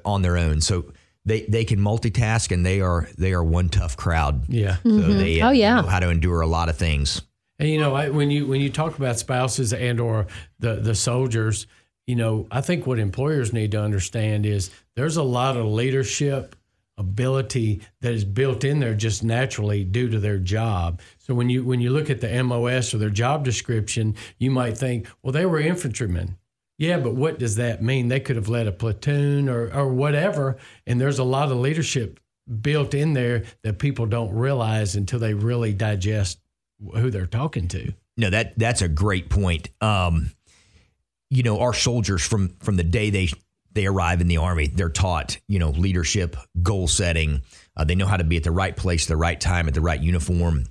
on 0.05 0.21
their 0.21 0.37
own. 0.37 0.61
So 0.61 0.85
they 1.25 1.41
they 1.41 1.65
can 1.65 1.79
multitask 1.79 2.51
and 2.51 2.65
they 2.65 2.81
are 2.81 3.07
they 3.17 3.33
are 3.33 3.43
one 3.43 3.69
tough 3.69 3.95
crowd. 3.97 4.45
Yeah. 4.49 4.77
So 4.83 4.89
they 4.99 5.41
uh, 5.41 5.49
Oh, 5.49 5.51
yeah. 5.51 5.81
know 5.81 5.87
how 5.87 5.99
to 5.99 6.09
endure 6.09 6.41
a 6.41 6.47
lot 6.47 6.69
of 6.69 6.77
things. 6.77 7.21
And 7.59 7.69
you 7.69 7.79
know, 7.79 7.93
I, 7.93 8.09
when 8.09 8.31
you 8.31 8.47
when 8.47 8.59
you 8.61 8.69
talk 8.69 8.97
about 8.97 9.19
spouses 9.19 9.71
and 9.73 9.99
or 9.99 10.27
the 10.59 10.75
the 10.75 10.95
soldiers, 10.95 11.67
you 12.07 12.15
know, 12.15 12.47
I 12.49 12.61
think 12.61 12.87
what 12.87 12.97
employers 12.97 13.53
need 13.53 13.71
to 13.73 13.81
understand 13.81 14.45
is 14.45 14.71
there's 14.95 15.17
a 15.17 15.23
lot 15.23 15.57
of 15.57 15.65
leadership 15.67 16.55
ability 16.97 17.81
that 18.01 18.13
is 18.13 18.23
built 18.25 18.63
in 18.63 18.79
there 18.79 18.93
just 18.93 19.23
naturally 19.23 19.83
due 19.83 20.07
to 20.09 20.19
their 20.19 20.37
job. 20.37 21.01
So 21.19 21.33
when 21.33 21.49
you 21.49 21.63
when 21.63 21.79
you 21.81 21.89
look 21.89 22.09
at 22.09 22.21
the 22.21 22.43
MOS 22.43 22.93
or 22.93 22.97
their 22.97 23.09
job 23.09 23.43
description, 23.43 24.15
you 24.37 24.51
might 24.51 24.77
think, 24.77 25.07
well, 25.21 25.31
they 25.31 25.45
were 25.45 25.59
infantrymen. 25.59 26.37
Yeah, 26.81 26.97
but 26.97 27.13
what 27.13 27.37
does 27.37 27.57
that 27.57 27.83
mean? 27.83 28.07
They 28.07 28.19
could 28.19 28.37
have 28.37 28.49
led 28.49 28.65
a 28.65 28.71
platoon 28.71 29.49
or 29.49 29.71
or 29.71 29.93
whatever, 29.93 30.57
and 30.87 30.99
there's 30.99 31.19
a 31.19 31.23
lot 31.23 31.51
of 31.51 31.59
leadership 31.59 32.19
built 32.59 32.95
in 32.95 33.13
there 33.13 33.43
that 33.61 33.77
people 33.77 34.07
don't 34.07 34.33
realize 34.33 34.95
until 34.95 35.19
they 35.19 35.35
really 35.35 35.73
digest 35.73 36.39
who 36.95 37.11
they're 37.11 37.27
talking 37.27 37.67
to. 37.67 37.93
No, 38.17 38.31
that 38.31 38.57
that's 38.57 38.81
a 38.81 38.87
great 38.87 39.29
point. 39.29 39.69
Um, 39.79 40.31
you 41.29 41.43
know, 41.43 41.59
our 41.59 41.75
soldiers 41.75 42.25
from 42.25 42.55
from 42.61 42.77
the 42.77 42.83
day 42.83 43.11
they 43.11 43.29
they 43.73 43.85
arrive 43.85 44.19
in 44.19 44.27
the 44.27 44.37
army, 44.37 44.65
they're 44.65 44.89
taught 44.89 45.37
you 45.47 45.59
know 45.59 45.69
leadership, 45.69 46.35
goal 46.63 46.87
setting. 46.87 47.43
Uh, 47.77 47.83
they 47.83 47.93
know 47.93 48.07
how 48.07 48.17
to 48.17 48.23
be 48.23 48.37
at 48.37 48.43
the 48.43 48.49
right 48.49 48.75
place, 48.75 49.05
the 49.05 49.15
right 49.15 49.39
time, 49.39 49.67
at 49.67 49.75
the 49.75 49.81
right 49.81 50.01
uniform. 50.01 50.63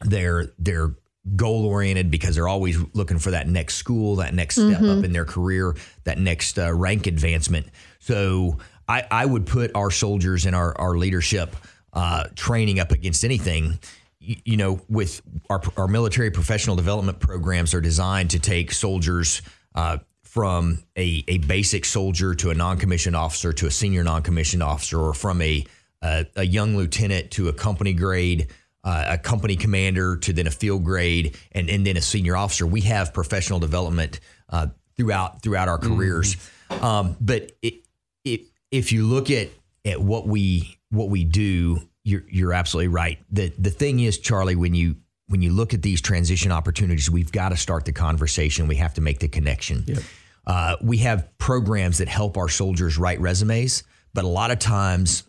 They're 0.00 0.52
they're 0.58 0.96
goal 1.36 1.66
oriented 1.66 2.10
because 2.10 2.34
they're 2.34 2.48
always 2.48 2.78
looking 2.92 3.18
for 3.18 3.30
that 3.30 3.48
next 3.48 3.76
school, 3.76 4.16
that 4.16 4.34
next 4.34 4.56
step 4.56 4.80
mm-hmm. 4.80 4.98
up 4.98 5.04
in 5.04 5.12
their 5.12 5.24
career, 5.24 5.74
that 6.04 6.18
next 6.18 6.58
uh, 6.58 6.72
rank 6.72 7.06
advancement. 7.06 7.66
So 7.98 8.58
I, 8.88 9.06
I 9.10 9.24
would 9.26 9.46
put 9.46 9.70
our 9.74 9.90
soldiers 9.90 10.46
and 10.46 10.54
our 10.54 10.76
our 10.78 10.96
leadership 10.96 11.56
uh, 11.92 12.24
training 12.34 12.80
up 12.80 12.92
against 12.92 13.24
anything 13.24 13.78
you 14.24 14.56
know, 14.56 14.80
with 14.88 15.20
our, 15.50 15.60
our 15.76 15.88
military 15.88 16.30
professional 16.30 16.76
development 16.76 17.20
programs 17.20 17.74
are 17.74 17.80
designed 17.80 18.30
to 18.30 18.38
take 18.38 18.72
soldiers 18.72 19.42
uh, 19.74 19.98
from 20.22 20.82
a, 20.96 21.22
a 21.28 21.38
basic 21.38 21.84
soldier 21.84 22.34
to 22.34 22.50
a 22.50 22.54
non-commissioned 22.54 23.14
officer 23.14 23.52
to 23.52 23.66
a 23.66 23.70
senior 23.70 24.02
non-commissioned 24.02 24.62
officer, 24.62 24.98
or 24.98 25.14
from 25.14 25.40
a 25.42 25.64
a, 26.02 26.26
a 26.36 26.44
young 26.44 26.76
lieutenant 26.76 27.30
to 27.30 27.48
a 27.48 27.52
company 27.52 27.94
grade, 27.94 28.48
uh, 28.84 29.04
a 29.08 29.18
company 29.18 29.56
commander 29.56 30.16
to 30.18 30.32
then 30.32 30.46
a 30.46 30.50
field 30.50 30.84
grade, 30.84 31.36
and, 31.52 31.68
and 31.68 31.86
then 31.86 31.96
a 31.96 32.02
senior 32.02 32.36
officer. 32.36 32.66
We 32.66 32.82
have 32.82 33.12
professional 33.12 33.58
development 33.58 34.20
uh, 34.50 34.68
throughout 34.96 35.42
throughout 35.42 35.68
our 35.68 35.78
careers. 35.78 36.36
Mm-hmm. 36.36 36.84
Um, 36.84 37.16
but 37.20 37.52
it, 37.62 37.86
it, 38.24 38.42
if 38.70 38.92
you 38.92 39.06
look 39.06 39.30
at 39.30 39.48
at 39.84 40.00
what 40.00 40.26
we 40.26 40.78
what 40.90 41.08
we 41.08 41.24
do 41.24 41.80
you're 42.04 42.22
you're 42.28 42.52
absolutely 42.52 42.88
right. 42.88 43.18
The 43.30 43.52
the 43.58 43.70
thing 43.70 44.00
is, 44.00 44.18
Charlie, 44.18 44.56
when 44.56 44.74
you 44.74 44.96
when 45.26 45.42
you 45.42 45.52
look 45.52 45.74
at 45.74 45.82
these 45.82 46.00
transition 46.00 46.52
opportunities, 46.52 47.10
we've 47.10 47.32
got 47.32 47.48
to 47.48 47.56
start 47.56 47.86
the 47.86 47.92
conversation. 47.92 48.68
We 48.68 48.76
have 48.76 48.94
to 48.94 49.00
make 49.00 49.18
the 49.18 49.28
connection. 49.28 49.84
Yep. 49.86 49.98
Uh, 50.46 50.76
we 50.82 50.98
have 50.98 51.36
programs 51.38 51.98
that 51.98 52.08
help 52.08 52.36
our 52.36 52.50
soldiers 52.50 52.98
write 52.98 53.18
resumes, 53.20 53.82
but 54.12 54.24
a 54.24 54.28
lot 54.28 54.50
of 54.50 54.58
times 54.58 55.24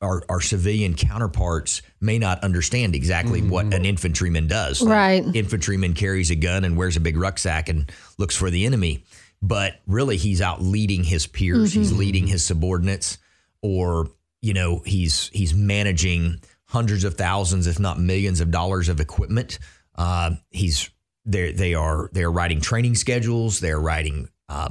our, 0.00 0.22
our 0.28 0.40
civilian 0.40 0.94
counterparts 0.94 1.82
may 2.00 2.18
not 2.18 2.42
understand 2.42 2.94
exactly 2.94 3.40
mm-hmm. 3.40 3.50
what 3.50 3.66
an 3.72 3.84
infantryman 3.84 4.46
does. 4.46 4.82
Right. 4.82 5.24
Infantryman 5.34 5.94
carries 5.94 6.30
a 6.30 6.34
gun 6.36 6.64
and 6.64 6.76
wears 6.76 6.96
a 6.96 7.00
big 7.00 7.16
rucksack 7.16 7.68
and 7.68 7.90
looks 8.18 8.36
for 8.36 8.50
the 8.50 8.66
enemy. 8.66 9.04
But 9.40 9.80
really, 9.86 10.16
he's 10.16 10.40
out 10.40 10.62
leading 10.62 11.02
his 11.02 11.26
peers, 11.26 11.70
mm-hmm. 11.70 11.80
he's 11.80 11.92
leading 11.92 12.26
his 12.28 12.44
subordinates, 12.44 13.18
or 13.60 14.08
you 14.40 14.54
know 14.54 14.82
he's 14.86 15.30
he's 15.32 15.52
managing 15.52 16.40
hundreds 16.66 17.02
of 17.02 17.14
thousands, 17.14 17.66
if 17.66 17.80
not 17.80 17.98
millions, 17.98 18.40
of 18.40 18.52
dollars 18.52 18.88
of 18.88 19.00
equipment. 19.00 19.58
Uh, 19.96 20.36
he's 20.50 20.90
they 21.24 21.50
they 21.50 21.74
are 21.74 22.08
they 22.12 22.22
are 22.22 22.30
writing 22.30 22.60
training 22.60 22.94
schedules. 22.94 23.58
They're 23.58 23.80
writing 23.80 24.28
uh, 24.48 24.70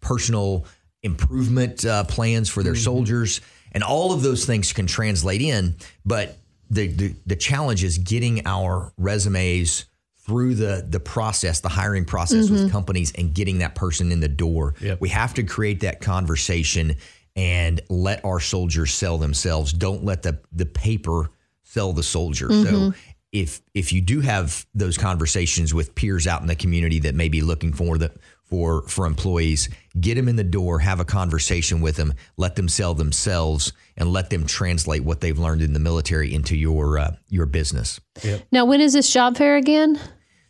personal 0.00 0.66
improvement 1.04 1.84
uh, 1.84 2.04
plans 2.04 2.48
for 2.48 2.62
their 2.62 2.72
mm-hmm. 2.72 2.82
soldiers, 2.82 3.40
and 3.72 3.84
all 3.84 4.12
of 4.12 4.22
those 4.22 4.44
things 4.44 4.72
can 4.72 4.86
translate 4.86 5.40
in. 5.40 5.76
But 6.04 6.38
the, 6.70 6.88
the 6.88 7.14
the 7.26 7.36
challenge 7.36 7.84
is 7.84 7.98
getting 7.98 8.46
our 8.46 8.92
resumes 8.98 9.84
through 10.16 10.54
the 10.54 10.84
the 10.88 11.00
process, 11.00 11.60
the 11.60 11.68
hiring 11.68 12.04
process 12.04 12.46
mm-hmm. 12.46 12.64
with 12.64 12.72
companies, 12.72 13.12
and 13.16 13.34
getting 13.34 13.58
that 13.58 13.74
person 13.74 14.10
in 14.10 14.20
the 14.20 14.28
door. 14.28 14.74
Yep. 14.80 15.00
We 15.00 15.10
have 15.10 15.34
to 15.34 15.44
create 15.44 15.80
that 15.80 16.00
conversation 16.00 16.96
and 17.36 17.80
let 17.88 18.24
our 18.24 18.40
soldiers 18.40 18.92
sell 18.92 19.18
themselves. 19.18 19.72
Don't 19.72 20.04
let 20.04 20.22
the 20.22 20.40
the 20.52 20.66
paper 20.66 21.30
sell 21.62 21.92
the 21.92 22.02
soldier. 22.02 22.48
Mm-hmm. 22.48 22.90
So 22.90 22.94
if 23.32 23.60
if 23.74 23.92
you 23.92 24.00
do 24.00 24.20
have 24.20 24.64
those 24.74 24.96
conversations 24.96 25.74
with 25.74 25.94
peers 25.94 26.26
out 26.26 26.40
in 26.40 26.46
the 26.46 26.54
community 26.54 27.00
that 27.00 27.14
may 27.14 27.28
be 27.28 27.42
looking 27.42 27.72
for 27.72 27.98
the 27.98 28.12
for 28.54 28.82
for 28.82 29.04
employees, 29.04 29.68
get 30.00 30.14
them 30.14 30.28
in 30.28 30.36
the 30.36 30.44
door, 30.44 30.78
have 30.78 31.00
a 31.00 31.04
conversation 31.04 31.80
with 31.80 31.96
them, 31.96 32.14
let 32.36 32.54
them 32.54 32.68
sell 32.68 32.94
themselves, 32.94 33.72
and 33.96 34.12
let 34.12 34.30
them 34.30 34.46
translate 34.46 35.02
what 35.02 35.20
they've 35.20 35.38
learned 35.38 35.60
in 35.60 35.72
the 35.72 35.80
military 35.80 36.32
into 36.32 36.56
your 36.56 36.98
uh, 36.98 37.16
your 37.28 37.46
business. 37.46 38.00
Yep. 38.22 38.46
Now, 38.52 38.64
when 38.64 38.80
is 38.80 38.92
this 38.92 39.12
job 39.12 39.36
fair 39.36 39.56
again? 39.56 39.98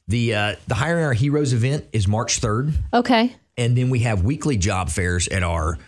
The 0.06 0.34
uh, 0.34 0.56
the 0.66 0.74
hiring 0.74 1.04
our 1.04 1.14
heroes 1.14 1.54
event 1.54 1.86
is 1.92 2.06
March 2.06 2.40
third. 2.40 2.74
Okay. 2.92 3.34
And 3.56 3.74
then 3.74 3.88
we 3.88 4.00
have 4.00 4.22
weekly 4.22 4.58
job 4.58 4.90
fairs 4.90 5.26
at 5.28 5.42
our 5.42 5.78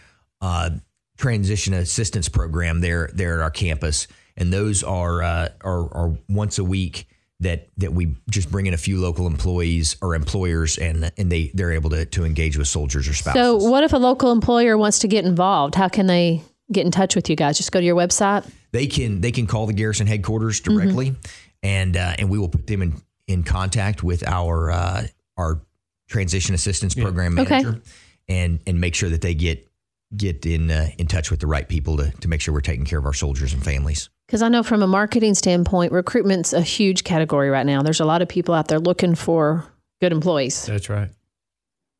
uh, 0.40 0.70
transition 1.18 1.74
assistance 1.74 2.30
program 2.30 2.80
there 2.80 3.10
there 3.12 3.34
at 3.34 3.42
our 3.42 3.50
campus, 3.50 4.08
and 4.38 4.50
those 4.50 4.82
are 4.82 5.22
uh, 5.22 5.48
are, 5.60 5.94
are 5.94 6.18
once 6.30 6.58
a 6.58 6.64
week 6.64 7.08
that 7.40 7.68
that 7.76 7.92
we 7.92 8.14
just 8.30 8.50
bring 8.50 8.66
in 8.66 8.74
a 8.74 8.78
few 8.78 8.98
local 8.98 9.26
employees 9.26 9.96
or 10.00 10.14
employers 10.14 10.78
and 10.78 11.12
and 11.16 11.30
they 11.30 11.50
they're 11.54 11.72
able 11.72 11.90
to 11.90 12.06
to 12.06 12.24
engage 12.24 12.56
with 12.56 12.68
soldiers 12.68 13.08
or 13.08 13.14
spouses. 13.14 13.42
So, 13.42 13.70
what 13.70 13.84
if 13.84 13.92
a 13.92 13.98
local 13.98 14.32
employer 14.32 14.78
wants 14.78 15.00
to 15.00 15.08
get 15.08 15.24
involved? 15.24 15.74
How 15.74 15.88
can 15.88 16.06
they 16.06 16.42
get 16.72 16.86
in 16.86 16.92
touch 16.92 17.14
with 17.14 17.28
you 17.28 17.36
guys? 17.36 17.56
Just 17.56 17.72
go 17.72 17.80
to 17.80 17.86
your 17.86 17.96
website. 17.96 18.50
They 18.72 18.86
can 18.86 19.20
they 19.20 19.32
can 19.32 19.46
call 19.46 19.66
the 19.66 19.72
garrison 19.72 20.06
headquarters 20.06 20.60
directly, 20.60 21.10
mm-hmm. 21.10 21.26
and 21.62 21.96
uh, 21.96 22.14
and 22.18 22.30
we 22.30 22.38
will 22.38 22.48
put 22.48 22.66
them 22.66 22.82
in 22.82 23.02
in 23.26 23.42
contact 23.42 24.02
with 24.02 24.26
our 24.26 24.70
uh, 24.70 25.06
our 25.36 25.60
transition 26.08 26.54
assistance 26.54 26.94
program 26.94 27.34
manager, 27.34 27.68
okay. 27.68 27.80
and 28.28 28.60
and 28.66 28.80
make 28.80 28.94
sure 28.94 29.10
that 29.10 29.20
they 29.20 29.34
get 29.34 29.68
get 30.16 30.46
in 30.46 30.70
uh, 30.70 30.88
in 30.98 31.06
touch 31.06 31.30
with 31.30 31.40
the 31.40 31.46
right 31.46 31.68
people 31.68 31.96
to, 31.98 32.10
to 32.12 32.28
make 32.28 32.40
sure 32.40 32.54
we're 32.54 32.60
taking 32.60 32.84
care 32.84 32.98
of 32.98 33.04
our 33.04 33.12
soldiers 33.12 33.52
and 33.52 33.62
families. 33.62 34.08
Because 34.26 34.42
I 34.42 34.48
know 34.48 34.62
from 34.62 34.82
a 34.82 34.86
marketing 34.86 35.34
standpoint, 35.34 35.92
recruitment's 35.92 36.52
a 36.52 36.60
huge 36.60 37.04
category 37.04 37.48
right 37.48 37.66
now. 37.66 37.82
There's 37.82 38.00
a 38.00 38.04
lot 38.04 38.22
of 38.22 38.28
people 38.28 38.54
out 38.54 38.68
there 38.68 38.80
looking 38.80 39.14
for 39.14 39.64
good 40.00 40.12
employees. 40.12 40.66
That's 40.66 40.88
right. 40.88 41.10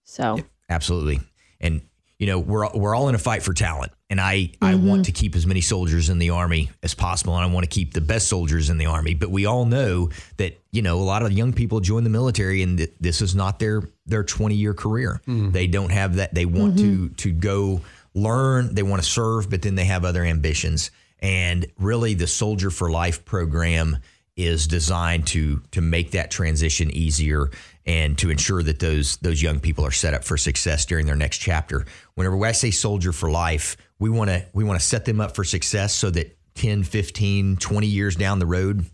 So 0.05 0.37
yeah, 0.37 0.43
absolutely, 0.69 1.21
and 1.61 1.83
you 2.19 2.27
know 2.27 2.39
we're 2.39 2.69
we're 2.75 2.95
all 2.95 3.09
in 3.09 3.15
a 3.15 3.19
fight 3.19 3.43
for 3.43 3.53
talent, 3.53 3.93
and 4.11 4.21
I 4.21 4.37
mm-hmm. 4.37 4.65
I 4.65 4.75
want 4.75 5.07
to 5.07 5.13
keep 5.13 5.37
as 5.37 5.47
many 5.47 5.61
soldiers 5.61 6.09
in 6.09 6.19
the 6.19 6.31
army 6.31 6.71
as 6.83 6.95
possible, 6.95 7.37
and 7.37 7.45
I 7.45 7.53
want 7.53 7.65
to 7.65 7.71
keep 7.71 7.95
the 7.95 8.01
best 8.01 8.29
soldiers 8.29 8.71
in 8.71 8.79
the 8.79 8.87
army. 8.87 9.15
But 9.15 9.31
we 9.31 9.47
all 9.47 9.65
know 9.65 10.11
that 10.37 10.61
you 10.73 10.83
know 10.83 10.99
a 10.99 11.03
lot 11.03 11.23
of 11.23 11.33
young 11.33 11.53
people 11.53 11.81
join 11.81 12.05
the 12.05 12.11
military, 12.11 12.63
and 12.63 12.79
th- 12.79 12.93
this 13.01 13.21
is 13.21 13.35
not 13.35 13.59
their 13.59 13.83
their 14.07 14.23
20 14.25 14.55
year 14.55 14.75
career. 14.75 15.21
Mm-hmm. 15.27 15.51
They 15.51 15.67
don't 15.67 15.91
have 15.91 16.17
that. 16.17 16.35
They 16.35 16.47
want 16.47 16.77
mm-hmm. 16.77 17.07
to 17.07 17.15
to 17.15 17.33
go 17.33 17.81
learn, 18.15 18.75
they 18.75 18.83
want 18.83 19.03
to 19.03 19.09
serve, 19.09 19.51
but 19.51 19.63
then 19.63 19.75
they 19.75 19.85
have 19.85 20.05
other 20.05 20.25
ambitions. 20.25 20.91
And 21.21 21.67
really, 21.79 22.15
the 22.15 22.27
Soldier 22.27 22.71
for 22.71 22.91
Life 22.91 23.25
program 23.25 23.99
is 24.37 24.67
designed 24.67 25.27
to 25.27 25.63
to 25.71 25.81
make 25.81 26.11
that 26.11 26.31
transition 26.31 26.91
easier 26.91 27.51
and 27.87 28.19
to 28.19 28.31
ensure 28.31 28.63
that 28.63 28.79
those 28.81 29.17
those 29.19 29.41
young 29.41 29.61
people 29.61 29.85
are 29.85 29.91
set 29.91 30.13
up 30.13 30.25
for 30.25 30.37
success 30.37 30.85
during 30.85 31.07
their 31.07 31.17
next 31.17 31.39
chapter. 31.39 31.87
Whenever 32.15 32.45
I 32.45 32.53
say 32.53 32.71
soldier 32.71 33.13
for 33.13 33.31
life, 33.31 33.77
we 33.99 34.11
want 34.11 34.29
to 34.29 34.45
we 34.53 34.63
want 34.63 34.79
to 34.79 34.85
set 34.85 35.05
them 35.05 35.21
up 35.21 35.35
for 35.35 35.45
success 35.45 35.95
so 35.95 36.11
that 36.11 36.37
10, 36.57 36.85
15, 36.85 37.57
20 37.57 37.87
years 37.87 38.17
down 38.17 38.39
the 38.39 38.47
road 38.47 38.85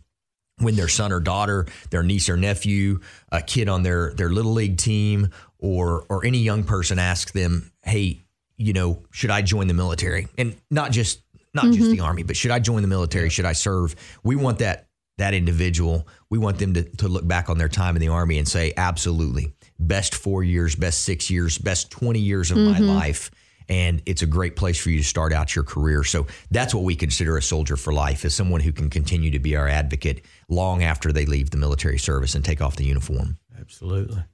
when 0.58 0.76
their 0.76 0.88
son 0.88 1.12
or 1.12 1.20
daughter, 1.20 1.66
their 1.90 2.02
niece 2.02 2.28
or 2.28 2.36
nephew, 2.36 3.00
a 3.32 3.42
kid 3.42 3.68
on 3.68 3.82
their 3.82 4.12
their 4.14 4.30
little 4.30 4.52
league 4.52 4.76
team 4.76 5.28
or 5.58 6.04
or 6.08 6.24
any 6.24 6.38
young 6.38 6.62
person 6.62 7.00
asks 7.00 7.32
them, 7.32 7.72
"Hey, 7.82 8.22
you 8.56 8.72
know, 8.72 9.02
should 9.10 9.30
I 9.30 9.42
join 9.42 9.66
the 9.66 9.74
military? 9.74 10.28
And 10.38 10.56
not 10.70 10.92
just 10.92 11.20
not 11.54 11.64
mm-hmm. 11.64 11.74
just 11.74 11.90
the 11.90 12.00
army, 12.00 12.22
but 12.22 12.36
should 12.36 12.50
I 12.50 12.58
join 12.58 12.82
the 12.82 12.88
military? 12.88 13.28
Should 13.28 13.44
I 13.44 13.52
serve? 13.52 13.94
We 14.22 14.36
want 14.36 14.58
that 14.58 14.88
that 15.18 15.34
individual. 15.34 16.08
We 16.30 16.38
want 16.38 16.58
them 16.58 16.72
to, 16.74 16.82
to 16.82 17.08
look 17.08 17.26
back 17.28 17.50
on 17.50 17.58
their 17.58 17.68
time 17.68 17.96
in 17.96 18.00
the 18.00 18.08
army 18.08 18.38
and 18.38 18.48
say, 18.48 18.72
absolutely, 18.76 19.52
best 19.78 20.14
four 20.14 20.42
years, 20.42 20.74
best 20.74 21.02
six 21.02 21.30
years, 21.30 21.58
best 21.58 21.90
twenty 21.90 22.20
years 22.20 22.50
of 22.50 22.56
mm-hmm. 22.56 22.86
my 22.86 22.94
life. 22.94 23.30
And 23.68 24.02
it's 24.06 24.22
a 24.22 24.26
great 24.26 24.56
place 24.56 24.78
for 24.78 24.90
you 24.90 24.98
to 24.98 25.04
start 25.04 25.32
out 25.32 25.54
your 25.54 25.64
career. 25.64 26.02
So 26.02 26.26
that's 26.50 26.74
what 26.74 26.82
we 26.82 26.96
consider 26.96 27.36
a 27.36 27.42
soldier 27.42 27.76
for 27.76 27.92
life 27.92 28.24
is 28.24 28.34
someone 28.34 28.60
who 28.60 28.72
can 28.72 28.90
continue 28.90 29.30
to 29.30 29.38
be 29.38 29.56
our 29.56 29.68
advocate 29.68 30.24
long 30.48 30.82
after 30.82 31.12
they 31.12 31.26
leave 31.26 31.50
the 31.50 31.56
military 31.56 31.98
service 31.98 32.34
and 32.34 32.44
take 32.44 32.60
off 32.60 32.76
the 32.76 32.84
uniform. 32.84 33.38
Absolutely. 33.58 34.24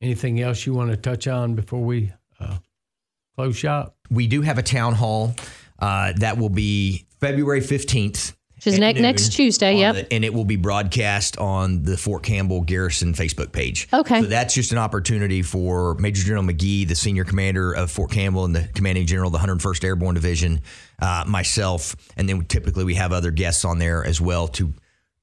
Anything 0.00 0.40
else 0.40 0.64
you 0.64 0.74
want 0.74 0.90
to 0.90 0.96
touch 0.96 1.26
on 1.26 1.54
before 1.54 1.82
we 1.82 2.12
uh, 2.38 2.58
close 3.36 3.56
shop? 3.56 3.96
We 4.10 4.28
do 4.28 4.42
have 4.42 4.58
a 4.58 4.62
town 4.62 4.94
hall 4.94 5.34
uh, 5.78 6.12
that 6.16 6.38
will 6.38 6.48
be 6.48 7.06
February 7.20 7.60
15th 7.60 8.34
Which 8.56 8.66
is 8.66 8.74
at 8.74 8.80
ne- 8.80 8.92
noon 8.94 9.02
next 9.02 9.32
Tuesday, 9.32 9.76
yep. 9.76 9.94
the- 9.94 10.12
and 10.12 10.24
it 10.24 10.34
will 10.34 10.44
be 10.44 10.56
broadcast 10.56 11.36
on 11.38 11.82
the 11.82 11.96
Fort 11.96 12.22
Campbell 12.22 12.62
Garrison 12.62 13.14
Facebook 13.14 13.52
page. 13.52 13.88
Okay. 13.92 14.20
So 14.22 14.26
that's 14.26 14.54
just 14.54 14.72
an 14.72 14.78
opportunity 14.78 15.42
for 15.42 15.94
Major 15.94 16.22
General 16.24 16.44
McGee, 16.44 16.86
the 16.86 16.94
senior 16.94 17.24
commander 17.24 17.72
of 17.72 17.90
Fort 17.90 18.10
Campbell 18.10 18.44
and 18.44 18.54
the 18.54 18.68
commanding 18.74 19.06
general 19.06 19.28
of 19.28 19.32
the 19.32 19.38
101st 19.46 19.84
Airborne 19.84 20.14
Division, 20.14 20.60
uh, 21.00 21.24
myself, 21.26 21.94
and 22.16 22.28
then 22.28 22.44
typically 22.44 22.84
we 22.84 22.94
have 22.94 23.12
other 23.12 23.30
guests 23.30 23.64
on 23.64 23.78
there 23.78 24.04
as 24.04 24.20
well 24.20 24.48
to 24.48 24.72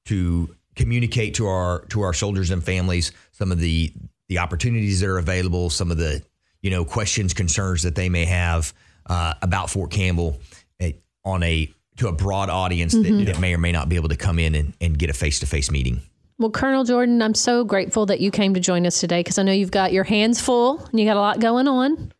to 0.06 0.54
communicate 0.76 1.34
to 1.34 1.46
our 1.46 1.84
to 1.86 2.02
our 2.02 2.12
soldiers 2.12 2.50
and 2.50 2.62
families 2.62 3.10
some 3.32 3.50
of 3.50 3.58
the 3.58 3.92
the 4.28 4.38
opportunities 4.38 5.00
that 5.00 5.08
are 5.08 5.18
available, 5.18 5.68
some 5.70 5.90
of 5.90 5.98
the 5.98 6.22
you 6.62 6.70
know 6.70 6.84
questions, 6.84 7.34
concerns 7.34 7.82
that 7.82 7.94
they 7.94 8.08
may 8.08 8.24
have 8.24 8.72
uh, 9.06 9.34
about 9.42 9.70
Fort 9.70 9.90
Campbell 9.90 10.38
eh, 10.80 10.92
on 11.24 11.42
a 11.42 11.72
to 11.96 12.08
a 12.08 12.12
broad 12.12 12.50
audience 12.50 12.92
that, 12.92 13.24
that 13.26 13.40
may 13.40 13.54
or 13.54 13.58
may 13.58 13.72
not 13.72 13.88
be 13.88 13.96
able 13.96 14.10
to 14.10 14.16
come 14.16 14.38
in 14.38 14.54
and, 14.54 14.74
and 14.82 14.98
get 14.98 15.08
a 15.08 15.14
face 15.14 15.40
to 15.40 15.46
face 15.46 15.70
meeting. 15.70 16.02
Well, 16.38 16.50
Colonel 16.50 16.84
Jordan, 16.84 17.22
I'm 17.22 17.32
so 17.34 17.64
grateful 17.64 18.04
that 18.06 18.20
you 18.20 18.30
came 18.30 18.52
to 18.52 18.60
join 18.60 18.84
us 18.86 19.00
today 19.00 19.20
because 19.20 19.38
I 19.38 19.42
know 19.42 19.52
you've 19.52 19.70
got 19.70 19.92
your 19.94 20.04
hands 20.04 20.38
full 20.38 20.84
and 20.84 21.00
you 21.00 21.06
got 21.06 21.16
a 21.16 21.20
lot 21.20 21.40
going 21.40 21.66
on. 21.66 22.12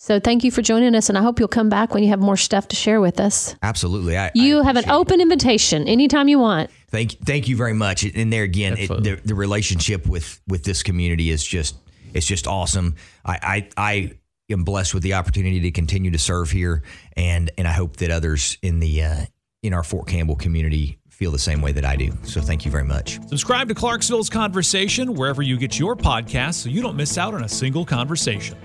So 0.00 0.20
thank 0.20 0.44
you 0.44 0.52
for 0.52 0.62
joining 0.62 0.94
us, 0.94 1.08
and 1.08 1.18
I 1.18 1.22
hope 1.22 1.40
you'll 1.40 1.48
come 1.48 1.68
back 1.68 1.92
when 1.92 2.04
you 2.04 2.10
have 2.10 2.20
more 2.20 2.36
stuff 2.36 2.68
to 2.68 2.76
share 2.76 3.00
with 3.00 3.18
us. 3.18 3.56
Absolutely, 3.62 4.16
I, 4.16 4.30
You 4.32 4.60
I 4.60 4.64
have 4.64 4.76
an 4.76 4.84
appreciate 4.84 4.94
it. 4.94 5.00
open 5.00 5.20
invitation 5.20 5.88
anytime 5.88 6.28
you 6.28 6.38
want. 6.38 6.70
Thank 6.88 7.18
thank 7.26 7.48
you 7.48 7.56
very 7.56 7.72
much. 7.74 8.04
And 8.04 8.32
there 8.32 8.44
again, 8.44 8.78
it, 8.78 8.86
the, 8.86 9.20
the 9.24 9.34
relationship 9.34 10.06
with 10.06 10.40
with 10.46 10.62
this 10.62 10.84
community 10.84 11.30
is 11.30 11.44
just 11.44 11.74
it's 12.14 12.26
just 12.26 12.46
awesome. 12.46 12.94
I, 13.24 13.38
I 13.42 13.68
I 13.76 14.12
am 14.50 14.64
blessed 14.64 14.94
with 14.94 15.02
the 15.02 15.14
opportunity 15.14 15.60
to 15.60 15.70
continue 15.70 16.10
to 16.10 16.18
serve 16.18 16.50
here, 16.50 16.82
and 17.16 17.50
and 17.58 17.66
I 17.66 17.72
hope 17.72 17.96
that 17.96 18.10
others 18.10 18.58
in 18.62 18.80
the 18.80 19.02
uh, 19.02 19.24
in 19.62 19.74
our 19.74 19.82
Fort 19.82 20.08
Campbell 20.08 20.36
community 20.36 20.98
feel 21.10 21.32
the 21.32 21.38
same 21.38 21.60
way 21.60 21.72
that 21.72 21.84
I 21.84 21.96
do. 21.96 22.12
So 22.22 22.40
thank 22.40 22.64
you 22.64 22.70
very 22.70 22.84
much. 22.84 23.18
Subscribe 23.28 23.68
to 23.68 23.74
Clarksville's 23.74 24.30
Conversation 24.30 25.14
wherever 25.14 25.42
you 25.42 25.56
get 25.58 25.76
your 25.76 25.96
podcasts 25.96 26.54
so 26.54 26.68
you 26.68 26.80
don't 26.80 26.96
miss 26.96 27.18
out 27.18 27.34
on 27.34 27.42
a 27.42 27.48
single 27.48 27.84
conversation. 27.84 28.56